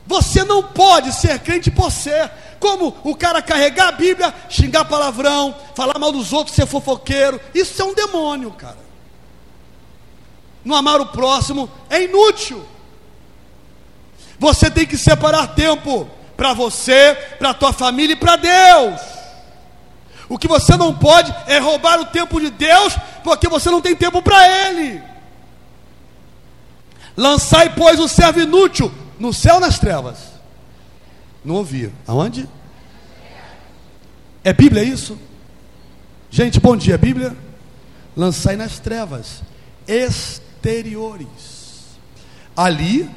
Você 0.06 0.44
não 0.44 0.62
pode 0.62 1.12
ser 1.12 1.38
crente 1.40 1.70
por 1.70 1.92
ser. 1.92 2.30
Como 2.62 2.96
o 3.02 3.16
cara 3.16 3.42
carregar 3.42 3.88
a 3.88 3.92
Bíblia, 3.92 4.32
xingar 4.48 4.84
palavrão, 4.84 5.52
falar 5.74 5.98
mal 5.98 6.12
dos 6.12 6.32
outros, 6.32 6.54
ser 6.54 6.64
fofoqueiro. 6.64 7.40
Isso 7.52 7.82
é 7.82 7.84
um 7.84 7.92
demônio, 7.92 8.52
cara. 8.52 8.78
Não 10.64 10.76
amar 10.76 11.00
o 11.00 11.06
próximo 11.06 11.68
é 11.90 12.04
inútil. 12.04 12.64
Você 14.38 14.70
tem 14.70 14.86
que 14.86 14.96
separar 14.96 15.56
tempo 15.56 16.08
para 16.36 16.52
você, 16.52 17.18
para 17.36 17.50
a 17.50 17.54
tua 17.54 17.72
família 17.72 18.12
e 18.12 18.16
para 18.16 18.36
Deus. 18.36 19.00
O 20.28 20.38
que 20.38 20.46
você 20.46 20.76
não 20.76 20.94
pode 20.94 21.34
é 21.48 21.58
roubar 21.58 21.98
o 21.98 22.06
tempo 22.06 22.40
de 22.40 22.48
Deus, 22.48 22.96
porque 23.24 23.48
você 23.48 23.70
não 23.70 23.80
tem 23.80 23.96
tempo 23.96 24.22
para 24.22 24.68
Ele. 24.68 25.02
Lançai, 27.16 27.74
pois, 27.74 27.98
o 27.98 28.06
servo 28.06 28.38
inútil 28.38 28.94
no 29.18 29.32
céu 29.32 29.58
nas 29.58 29.80
trevas? 29.80 30.31
Não 31.44 31.56
ouvi. 31.56 31.92
Aonde? 32.06 32.48
É 34.44 34.52
Bíblia 34.52 34.82
isso? 34.82 35.18
Gente, 36.30 36.58
bom 36.60 36.76
dia, 36.76 36.96
Bíblia. 36.96 37.36
Lançai 38.16 38.56
nas 38.56 38.78
trevas 38.78 39.42
exteriores. 39.86 41.42
Ali 42.56 43.08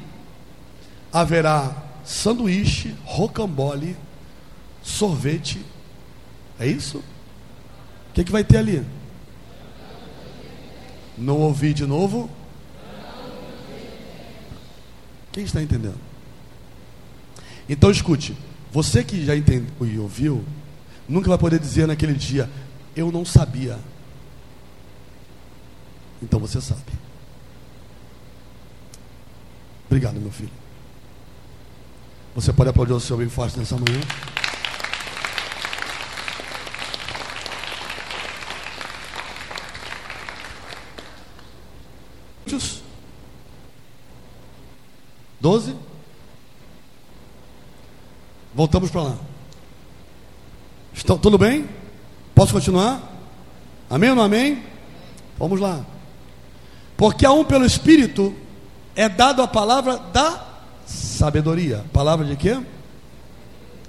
haverá 1.12 1.74
sanduíche, 2.04 2.94
rocambole, 3.04 3.96
sorvete. 4.82 5.64
É 6.58 6.66
isso? 6.66 6.98
O 6.98 8.12
que, 8.14 8.24
que 8.24 8.32
vai 8.32 8.44
ter 8.44 8.58
ali? 8.58 8.84
Não 11.18 11.38
ouvi 11.40 11.72
de 11.72 11.86
novo? 11.86 12.30
Quem 15.32 15.44
está 15.44 15.62
entendendo? 15.62 16.00
Então 17.68 17.90
escute, 17.90 18.36
você 18.72 19.02
que 19.02 19.24
já 19.24 19.36
entendeu 19.36 19.86
e 19.86 19.98
ouviu, 19.98 20.44
nunca 21.08 21.28
vai 21.28 21.38
poder 21.38 21.58
dizer 21.58 21.86
naquele 21.86 22.14
dia, 22.14 22.48
eu 22.94 23.10
não 23.10 23.24
sabia. 23.24 23.78
Então 26.22 26.38
você 26.38 26.60
sabe. 26.60 26.82
Obrigado, 29.86 30.20
meu 30.20 30.30
filho. 30.30 30.50
Você 32.34 32.52
pode 32.52 32.70
aplaudir 32.70 32.92
o 32.92 33.00
seu 33.00 33.16
bem 33.16 33.28
forte 33.28 33.58
nessa 33.58 33.76
manhã. 33.76 34.00
12? 45.46 45.85
Voltamos 48.56 48.90
para 48.90 49.02
lá. 49.02 49.16
Estão, 50.94 51.18
tudo 51.18 51.36
bem? 51.36 51.68
Posso 52.34 52.54
continuar? 52.54 53.02
Amém 53.90 54.08
ou 54.08 54.16
não 54.16 54.22
amém? 54.22 54.62
Vamos 55.38 55.60
lá. 55.60 55.84
Porque 56.96 57.26
a 57.26 57.32
um 57.32 57.44
pelo 57.44 57.66
Espírito 57.66 58.34
é 58.94 59.10
dado 59.10 59.42
a 59.42 59.46
palavra 59.46 59.98
da 59.98 60.42
sabedoria. 60.86 61.84
Palavra 61.92 62.24
de 62.24 62.34
quê? 62.34 62.58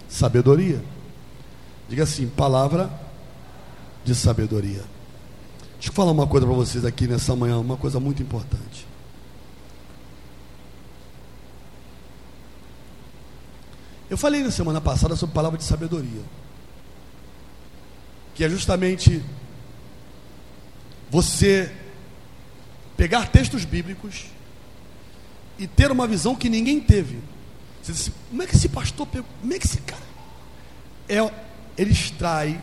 Sabedoria. 0.09 0.83
Diga 1.87 2.03
assim, 2.03 2.27
palavra 2.27 2.89
de 4.03 4.13
sabedoria. 4.13 4.83
Deixa 5.75 5.89
eu 5.89 5.93
falar 5.93 6.11
uma 6.11 6.27
coisa 6.27 6.45
para 6.45 6.55
vocês 6.55 6.83
aqui 6.83 7.07
nessa 7.07 7.33
manhã, 7.37 7.57
uma 7.57 7.77
coisa 7.77 8.01
muito 8.01 8.21
importante. 8.21 8.85
Eu 14.17 14.19
falei 14.19 14.41
na 14.41 14.49
semana 14.49 14.81
passada 14.81 15.15
sobre 15.15 15.35
palavra 15.35 15.59
de 15.59 15.63
sabedoria. 15.63 16.23
que 18.33 18.43
é 18.43 18.49
justamente 18.49 19.23
você 21.07 21.71
pegar 22.97 23.27
textos 23.27 23.63
bíblicos 23.63 24.25
e 25.59 25.67
ter 25.67 25.91
uma 25.91 26.07
visão 26.07 26.35
que 26.35 26.49
ninguém 26.49 26.79
teve. 26.79 27.19
Você 27.83 27.91
assim, 27.91 28.11
como 28.31 28.41
é 28.41 28.47
que 28.47 28.55
esse 28.55 28.69
pastor 28.69 29.05
pegou? 29.05 29.29
Como 29.39 29.53
é 29.53 29.59
que 29.59 29.67
esse 29.67 29.81
cara? 29.81 30.01
É, 31.07 31.17
ele 31.77 31.91
extrai 31.91 32.59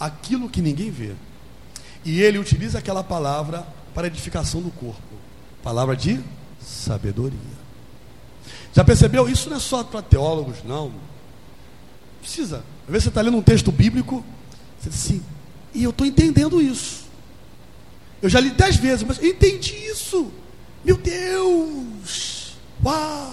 aquilo 0.00 0.48
que 0.48 0.62
ninguém 0.62 0.90
vê. 0.90 1.14
E 2.02 2.22
ele 2.22 2.38
utiliza 2.38 2.78
aquela 2.78 3.04
palavra 3.04 3.66
para 3.92 4.06
edificação 4.06 4.62
do 4.62 4.70
corpo. 4.70 5.02
Palavra 5.62 5.94
de 5.94 6.18
sabedoria. 6.62 7.53
Já 8.74 8.84
percebeu? 8.84 9.28
Isso 9.28 9.48
não 9.48 9.56
é 9.56 9.60
só 9.60 9.84
para 9.84 10.02
teólogos, 10.02 10.56
não. 10.64 10.92
Precisa. 12.20 12.64
Às 12.86 12.90
vezes 12.90 13.04
você 13.04 13.08
está 13.08 13.20
lendo 13.22 13.36
um 13.36 13.42
texto 13.42 13.70
bíblico, 13.70 14.24
você 14.78 14.90
diz 14.90 15.04
assim, 15.04 15.22
e 15.72 15.84
eu 15.84 15.90
estou 15.90 16.06
entendendo 16.06 16.60
isso. 16.60 17.04
Eu 18.20 18.28
já 18.28 18.40
li 18.40 18.50
dez 18.50 18.76
vezes, 18.76 19.04
mas 19.04 19.18
eu 19.18 19.28
entendi 19.28 19.74
isso. 19.74 20.30
Meu 20.84 20.96
Deus! 20.96 22.56
Uau! 22.84 23.32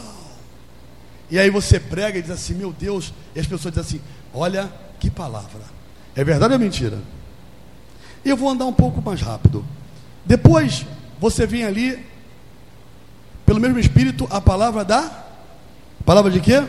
E 1.30 1.40
aí 1.40 1.50
você 1.50 1.80
prega 1.80 2.20
e 2.20 2.22
diz 2.22 2.32
assim, 2.32 2.54
meu 2.54 2.72
Deus, 2.72 3.14
e 3.34 3.40
as 3.40 3.48
pessoas 3.48 3.74
dizem 3.74 4.00
assim, 4.00 4.06
olha 4.34 4.72
que 5.00 5.10
palavra. 5.10 5.62
É 6.16 6.24
verdade 6.24 6.54
ou 6.54 6.60
é 6.60 6.64
mentira? 6.64 7.00
Eu 8.24 8.38
vou 8.38 8.50
andar 8.50 8.66
um 8.66 8.74
pouco 8.74 9.02
mais 9.02 9.22
rápido. 9.22 9.66
Depois 10.26 10.86
você 11.20 11.48
vem 11.48 11.64
ali, 11.64 12.06
pelo 13.46 13.60
mesmo 13.60 13.80
Espírito, 13.80 14.28
a 14.30 14.40
palavra 14.40 14.84
da. 14.86 15.31
Palavra 16.06 16.32
de 16.32 16.40
quê? 16.40 16.64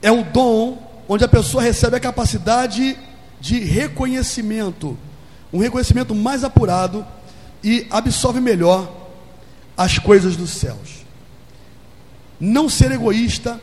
É 0.00 0.10
o 0.10 0.22
dom 0.24 1.04
onde 1.08 1.24
a 1.24 1.28
pessoa 1.28 1.62
recebe 1.62 1.96
a 1.96 2.00
capacidade 2.00 2.98
de 3.40 3.60
reconhecimento, 3.60 4.96
um 5.52 5.58
reconhecimento 5.58 6.14
mais 6.14 6.44
apurado 6.44 7.06
e 7.62 7.86
absorve 7.90 8.40
melhor 8.40 8.90
as 9.76 9.98
coisas 9.98 10.36
dos 10.36 10.50
céus. 10.50 11.04
Não 12.40 12.68
ser 12.68 12.92
egoísta 12.92 13.60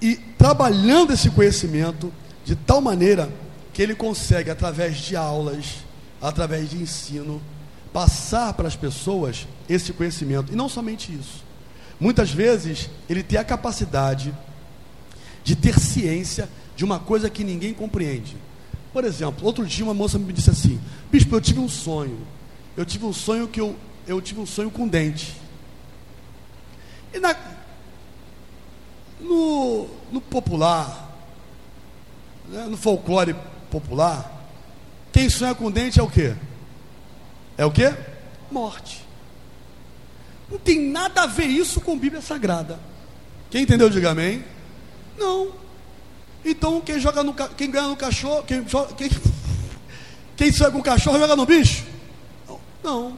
e 0.00 0.16
trabalhando 0.16 1.12
esse 1.12 1.30
conhecimento 1.30 2.12
de 2.44 2.56
tal 2.56 2.80
maneira 2.80 3.28
que 3.72 3.82
ele 3.82 3.94
consegue, 3.94 4.50
através 4.50 4.98
de 4.98 5.16
aulas, 5.16 5.84
através 6.20 6.70
de 6.70 6.76
ensino, 6.76 7.40
passar 7.92 8.52
para 8.52 8.68
as 8.68 8.76
pessoas 8.76 9.46
esse 9.68 9.92
conhecimento. 9.92 10.52
E 10.52 10.56
não 10.56 10.68
somente 10.68 11.12
isso. 11.12 11.44
Muitas 12.02 12.32
vezes 12.32 12.90
ele 13.08 13.22
tem 13.22 13.38
a 13.38 13.44
capacidade 13.44 14.34
de 15.44 15.54
ter 15.54 15.78
ciência 15.78 16.48
de 16.74 16.84
uma 16.84 16.98
coisa 16.98 17.30
que 17.30 17.44
ninguém 17.44 17.72
compreende. 17.72 18.36
Por 18.92 19.04
exemplo, 19.04 19.46
outro 19.46 19.64
dia 19.64 19.84
uma 19.84 19.94
moça 19.94 20.18
me 20.18 20.32
disse 20.32 20.50
assim: 20.50 20.80
Bispo, 21.12 21.36
eu 21.36 21.40
tive 21.40 21.60
um 21.60 21.68
sonho. 21.68 22.18
Eu 22.76 22.84
tive 22.84 23.04
um 23.04 23.12
sonho 23.12 23.46
que 23.46 23.60
eu, 23.60 23.76
eu 24.04 24.20
tive 24.20 24.40
um 24.40 24.46
sonho 24.46 24.68
com 24.68 24.88
dente. 24.88 25.36
E 27.14 27.20
na, 27.20 27.36
no, 29.20 29.86
no 30.10 30.20
popular, 30.20 31.08
né, 32.48 32.64
no 32.64 32.76
folclore 32.76 33.36
popular, 33.70 34.50
quem 35.12 35.30
sonha 35.30 35.54
com 35.54 35.70
dente 35.70 36.00
é 36.00 36.02
o 36.02 36.10
quê? 36.10 36.34
É 37.56 37.64
o 37.64 37.70
quê? 37.70 37.94
Morte. 38.50 39.11
Não 40.50 40.58
tem 40.58 40.80
nada 40.80 41.22
a 41.22 41.26
ver 41.26 41.46
isso 41.46 41.80
com 41.80 41.98
Bíblia 41.98 42.20
Sagrada. 42.20 42.78
Quem 43.50 43.62
entendeu, 43.62 43.88
diga 43.88 44.10
amém. 44.10 44.44
Não. 45.18 45.52
Então 46.44 46.80
quem 46.80 46.98
joga 46.98 47.22
no 47.22 47.32
quem 47.32 47.70
ganha 47.70 47.88
no 47.88 47.96
cachorro, 47.96 48.42
quem, 48.42 48.66
joga, 48.68 48.94
quem, 48.94 49.10
quem 50.36 50.52
sonha 50.52 50.70
com 50.70 50.82
cachorro 50.82 51.18
joga 51.18 51.36
no 51.36 51.46
bicho? 51.46 51.84
Não. 52.82 53.16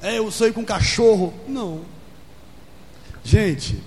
É, 0.00 0.18
eu 0.18 0.30
sonho 0.30 0.52
com 0.52 0.64
cachorro. 0.64 1.32
Não. 1.48 1.82
Gente, 3.24 3.82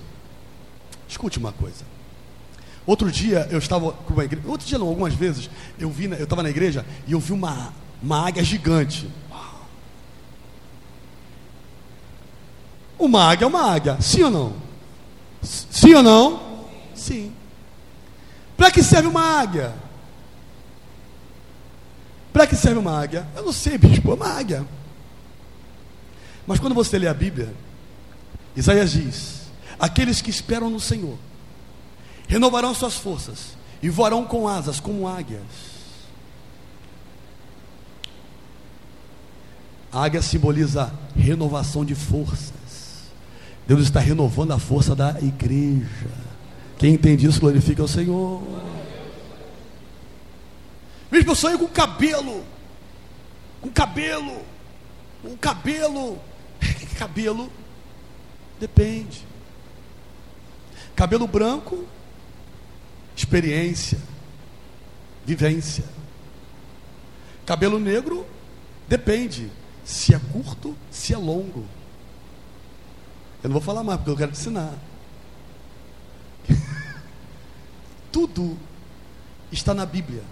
escute 1.07 1.37
uma 1.37 1.51
coisa. 1.51 1.83
Outro 2.85 3.11
dia 3.11 3.47
eu 3.49 3.57
estava 3.57 3.91
com 3.91 4.13
uma 4.13 4.25
igreja, 4.25 4.47
outro 4.47 4.67
dia 4.67 4.77
não, 4.77 4.87
algumas 4.87 5.13
vezes, 5.13 5.49
eu 5.79 5.89
vi, 5.89 6.05
eu 6.05 6.23
estava 6.23 6.43
na 6.43 6.49
igreja 6.49 6.85
e 7.07 7.13
eu 7.13 7.19
vi 7.19 7.33
uma, 7.33 7.73
uma 8.01 8.27
águia 8.27 8.43
gigante. 8.43 9.09
Uma 12.97 13.23
águia 13.23 13.45
é 13.45 13.47
uma 13.47 13.71
águia, 13.71 13.97
sim 13.99 14.23
ou 14.23 14.31
não? 14.31 14.53
Sim 15.41 15.93
ou 15.93 16.03
não? 16.03 16.65
Sim. 16.93 17.33
Para 18.55 18.71
que 18.71 18.81
serve 18.81 19.07
uma 19.07 19.21
águia? 19.21 19.73
Para 22.31 22.47
que 22.47 22.55
serve 22.55 22.79
uma 22.79 22.99
águia? 22.99 23.27
Eu 23.35 23.43
não 23.43 23.53
sei, 23.53 23.77
bispo, 23.77 24.11
é 24.11 24.13
uma 24.13 24.27
águia. 24.27 24.65
Mas 26.47 26.59
quando 26.59 26.75
você 26.75 26.97
lê 26.97 27.07
a 27.07 27.13
Bíblia, 27.13 27.53
Isaías 28.55 28.91
diz: 28.91 29.41
Aqueles 29.79 30.21
que 30.21 30.29
esperam 30.29 30.69
no 30.69 30.79
Senhor 30.79 31.17
renovarão 32.27 32.73
suas 32.73 32.95
forças 32.95 33.57
e 33.81 33.89
voarão 33.89 34.25
com 34.25 34.47
asas 34.47 34.79
como 34.79 35.07
águias. 35.07 35.41
A 39.91 40.03
águia 40.03 40.21
simboliza 40.21 40.93
renovação 41.15 41.85
de 41.85 41.95
forças. 41.95 42.53
Deus 43.67 43.81
está 43.81 43.99
renovando 43.99 44.51
a 44.51 44.59
força 44.59 44.95
da 44.95 45.19
igreja. 45.21 46.07
Quem 46.77 46.93
entende 46.93 47.25
isso, 47.25 47.39
glorifica 47.39 47.83
o 47.83 47.87
Senhor. 47.87 48.43
Mesmo 51.11 51.31
eu 51.31 51.35
sonho 51.35 51.57
com 51.57 51.67
cabelo. 51.67 52.43
Com 53.61 53.69
cabelo. 53.69 54.41
Com 55.21 55.35
cabelo. 55.37 56.19
cabelo. 56.99 57.49
Depende. 58.59 59.25
Cabelo 60.95 61.27
branco, 61.27 61.85
experiência, 63.15 63.97
vivência. 65.25 65.83
Cabelo 67.45 67.79
negro, 67.79 68.25
depende 68.87 69.51
se 69.83 70.15
é 70.15 70.19
curto, 70.19 70.75
se 70.89 71.13
é 71.13 71.17
longo. 71.17 71.65
Eu 73.45 73.49
não 73.49 73.53
vou 73.53 73.61
falar 73.61 73.83
mais 73.83 73.99
porque 73.99 74.09
eu 74.09 74.17
quero 74.17 74.31
te 74.31 74.39
ensinar. 74.39 74.73
Tudo 78.11 78.57
está 79.51 79.71
na 79.71 79.85
Bíblia. 79.85 80.23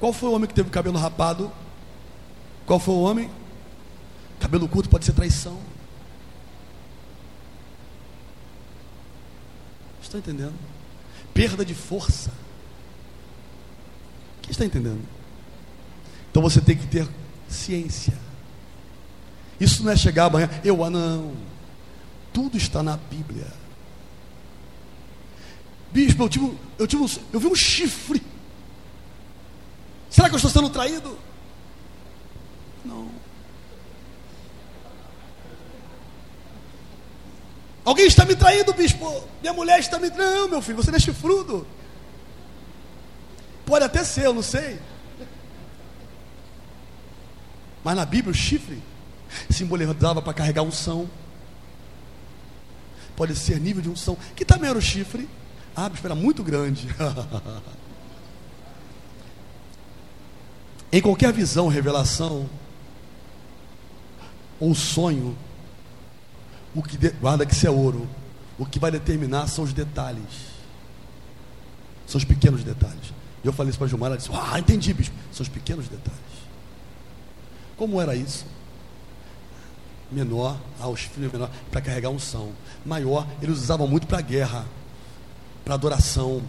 Qual 0.00 0.12
foi 0.12 0.28
o 0.28 0.32
homem 0.32 0.48
que 0.48 0.54
teve 0.54 0.68
cabelo 0.68 0.98
rapado? 0.98 1.52
Qual 2.66 2.80
foi 2.80 2.92
o 2.92 3.02
homem? 3.02 3.30
Cabelo 4.40 4.68
curto 4.68 4.90
pode 4.90 5.04
ser 5.04 5.12
traição. 5.12 5.60
Está 10.02 10.18
entendendo? 10.18 10.58
Perda 11.32 11.64
de 11.64 11.72
força. 11.72 12.32
Quem 14.42 14.50
está 14.50 14.64
entendendo? 14.64 15.06
Então 16.32 16.42
você 16.42 16.60
tem 16.60 16.76
que 16.76 16.88
ter 16.88 17.08
ciência. 17.48 18.31
Isso 19.62 19.84
não 19.84 19.92
é 19.92 19.96
chegar 19.96 20.24
amanhã, 20.24 20.50
eu, 20.64 20.82
ah, 20.82 20.90
não. 20.90 21.36
Tudo 22.32 22.56
está 22.56 22.82
na 22.82 22.96
Bíblia. 22.96 23.46
Bispo, 25.92 26.24
eu, 26.24 26.28
tive, 26.28 26.58
eu, 26.80 26.86
tive 26.88 27.20
eu 27.32 27.38
vi 27.38 27.46
um 27.46 27.54
chifre. 27.54 28.20
Será 30.10 30.28
que 30.28 30.34
eu 30.34 30.38
estou 30.38 30.50
sendo 30.50 30.68
traído? 30.68 31.16
Não. 32.84 33.08
Alguém 37.84 38.08
está 38.08 38.24
me 38.24 38.34
traindo, 38.34 38.74
bispo. 38.74 39.22
Minha 39.42 39.52
mulher 39.52 39.78
está 39.78 39.96
me 40.00 40.10
traindo. 40.10 40.38
Não, 40.40 40.48
meu 40.48 40.62
filho, 40.62 40.78
você 40.78 40.90
não 40.90 40.96
é 40.96 41.00
chifrudo. 41.00 41.64
Pode 43.64 43.84
até 43.84 44.02
ser, 44.02 44.24
eu 44.24 44.34
não 44.34 44.42
sei. 44.42 44.80
Mas 47.84 47.94
na 47.94 48.04
Bíblia, 48.04 48.32
o 48.32 48.34
chifre 48.34 48.82
simbolizava 49.50 50.20
para 50.22 50.34
carregar 50.34 50.62
unção. 50.62 51.08
Pode 53.16 53.36
ser 53.36 53.60
nível 53.60 53.82
de 53.82 53.90
unção. 53.90 54.16
Que 54.34 54.44
tamanho 54.44 54.70
era 54.70 54.78
o 54.78 54.82
chifre? 54.82 55.28
Ah, 55.76 55.90
era 56.02 56.14
muito 56.14 56.42
grande. 56.42 56.88
em 60.92 61.00
qualquer 61.00 61.32
visão, 61.32 61.68
revelação 61.68 62.48
ou 64.60 64.74
sonho, 64.74 65.36
o 66.74 66.82
que 66.82 66.96
de, 66.96 67.10
guarda 67.10 67.44
que 67.44 67.52
isso 67.52 67.66
é 67.66 67.70
ouro. 67.70 68.08
O 68.58 68.66
que 68.66 68.78
vai 68.78 68.90
determinar 68.90 69.48
são 69.48 69.64
os 69.64 69.72
detalhes. 69.72 70.52
São 72.06 72.18
os 72.18 72.24
pequenos 72.24 72.62
detalhes. 72.62 73.12
E 73.42 73.46
eu 73.46 73.52
falei 73.52 73.70
isso 73.70 73.78
para 73.78 73.88
Gilmar, 73.88 74.08
ela 74.08 74.16
disse: 74.16 74.30
Ah, 74.32 74.58
entendi, 74.58 74.92
bispo. 74.92 75.14
São 75.32 75.42
os 75.42 75.48
pequenos 75.48 75.88
detalhes. 75.88 76.20
Como 77.76 78.00
era 78.00 78.14
isso? 78.14 78.46
Menor, 80.12 80.58
aos 80.78 81.00
filhos 81.00 81.32
menor, 81.32 81.50
para 81.70 81.80
carregar 81.80 82.10
unção. 82.10 82.52
Maior, 82.84 83.26
eles 83.40 83.58
usavam 83.58 83.86
muito 83.86 84.06
para 84.06 84.20
guerra, 84.20 84.66
para 85.64 85.74
adoração. 85.74 86.42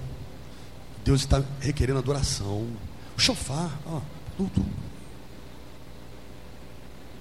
Deus 1.04 1.22
está 1.22 1.42
requerendo 1.62 2.00
adoração. 2.00 2.68
O 3.16 3.20
chofar, 3.20 3.72
ó, 3.86 4.02
tudo. 4.38 4.66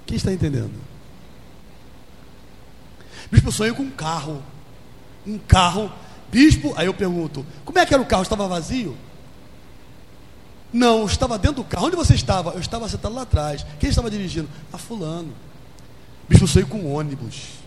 Quem 0.07 0.17
está 0.17 0.33
entendendo? 0.33 0.75
Bispo, 3.31 3.49
eu 3.49 3.53
sonhei 3.53 3.73
com 3.73 3.83
um 3.83 3.91
carro. 3.91 4.43
Um 5.27 5.39
carro. 5.39 5.93
Bispo, 6.31 6.75
aí 6.77 6.87
eu 6.87 6.95
pergunto: 6.95 7.47
como 7.65 7.79
é 7.79 7.87
que 7.87 7.95
era 7.95 8.03
o 8.03 8.07
carro? 8.07 8.23
Estava 8.23 8.49
vazio? 8.49 8.97
Não, 10.73 11.01
eu 11.01 11.07
estava 11.07 11.39
dentro 11.39 11.63
do 11.63 11.65
carro. 11.65 11.87
Onde 11.87 11.97
você 11.97 12.15
estava? 12.15 12.51
Eu 12.51 12.61
estava 12.61 12.89
sentado 12.89 13.15
lá 13.15 13.23
atrás. 13.23 13.65
Quem 13.79 13.91
estava 13.91 14.11
dirigindo? 14.11 14.49
A 14.73 14.79
fulano. 14.79 15.33
Bispo, 16.33 16.45
eu 16.45 16.49
sonhei 16.49 16.67
com 16.67 16.79
um 16.79 16.95
ônibus. 16.95 17.59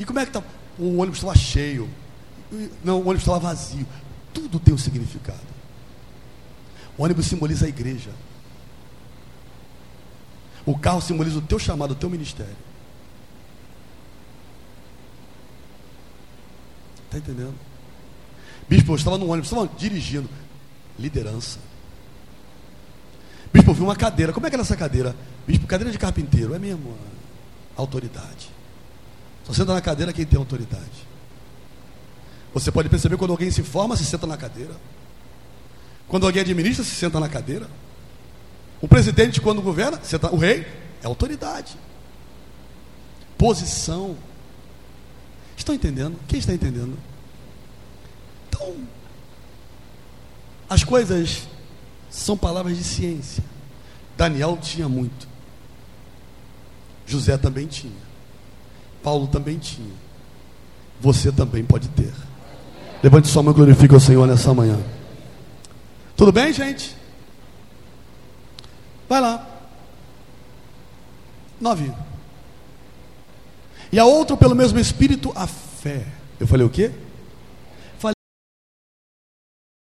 E 0.00 0.04
como 0.04 0.18
é 0.18 0.24
que 0.24 0.30
estava? 0.30 0.46
O 0.76 0.96
ônibus 0.96 1.18
estava 1.18 1.36
cheio. 1.36 1.88
Não, 2.82 2.96
o 2.96 3.02
ônibus 3.02 3.20
estava 3.20 3.38
vazio. 3.38 3.86
Tudo 4.32 4.58
tem 4.58 4.74
um 4.74 4.78
significado. 4.78 5.38
O 6.98 7.04
ônibus 7.04 7.26
simboliza 7.26 7.66
a 7.66 7.68
igreja. 7.68 8.10
O 10.66 10.76
carro 10.76 11.00
simboliza 11.00 11.38
o 11.38 11.42
teu 11.42 11.56
chamado, 11.56 11.92
o 11.92 11.94
teu 11.94 12.10
ministério. 12.10 12.56
Está 17.04 17.18
entendendo? 17.18 17.54
Bispo, 18.68 18.90
eu 18.90 18.96
estava 18.96 19.18
no 19.18 19.28
ônibus, 19.28 19.52
estava 19.52 19.70
dirigindo. 19.78 20.28
Liderança. 20.98 21.60
Bispo, 23.52 23.70
eu 23.70 23.74
vi 23.74 23.82
uma 23.82 23.94
cadeira. 23.94 24.32
Como 24.32 24.44
é 24.46 24.50
que 24.50 24.56
era 24.56 24.62
essa 24.62 24.76
cadeira? 24.76 25.14
Bispo, 25.46 25.64
cadeira 25.68 25.92
de 25.92 25.98
carpinteiro. 25.98 26.56
É 26.56 26.58
mesmo. 26.58 26.96
Autoridade. 27.76 28.50
Só 29.44 29.52
senta 29.52 29.74
na 29.74 29.80
cadeira 29.80 30.12
quem 30.12 30.24
tem 30.24 30.38
autoridade. 30.38 31.06
Você 32.52 32.70
pode 32.70 32.88
perceber 32.88 33.16
quando 33.16 33.32
alguém 33.32 33.50
se 33.50 33.62
forma, 33.62 33.96
se 33.96 34.04
senta 34.04 34.26
na 34.26 34.36
cadeira. 34.36 34.74
Quando 36.08 36.26
alguém 36.26 36.42
administra, 36.42 36.84
se 36.84 36.94
senta 36.94 37.18
na 37.18 37.28
cadeira. 37.28 37.68
O 38.80 38.86
presidente, 38.86 39.40
quando 39.40 39.60
governa, 39.60 39.98
senta, 40.02 40.32
o 40.32 40.36
rei 40.36 40.66
é 41.02 41.06
autoridade. 41.06 41.76
Posição. 43.36 44.16
Estão 45.56 45.74
entendendo? 45.74 46.18
Quem 46.28 46.38
está 46.38 46.52
entendendo? 46.52 46.96
Então, 48.48 48.76
as 50.68 50.84
coisas 50.84 51.48
são 52.10 52.36
palavras 52.36 52.76
de 52.76 52.84
ciência. 52.84 53.42
Daniel 54.16 54.56
tinha 54.60 54.88
muito. 54.88 55.33
José 57.06 57.36
também 57.36 57.66
tinha. 57.66 57.92
Paulo 59.02 59.26
também 59.26 59.58
tinha. 59.58 59.92
Você 61.00 61.30
também 61.30 61.64
pode 61.64 61.88
ter. 61.88 62.12
Levante 63.02 63.28
sua 63.28 63.42
mão 63.42 63.52
e 63.52 63.56
glorifique 63.56 63.94
o 63.94 64.00
Senhor 64.00 64.26
nessa 64.26 64.54
manhã. 64.54 64.78
Tudo 66.16 66.32
bem, 66.32 66.52
gente? 66.52 66.96
Vai 69.08 69.20
lá. 69.20 69.46
Nove. 71.60 71.92
E 73.92 73.98
a 73.98 74.04
outro, 74.04 74.36
pelo 74.36 74.54
mesmo 74.54 74.78
Espírito, 74.78 75.32
a 75.36 75.46
fé. 75.46 76.06
Eu 76.40 76.46
falei 76.46 76.66
o 76.66 76.70
quê? 76.70 76.90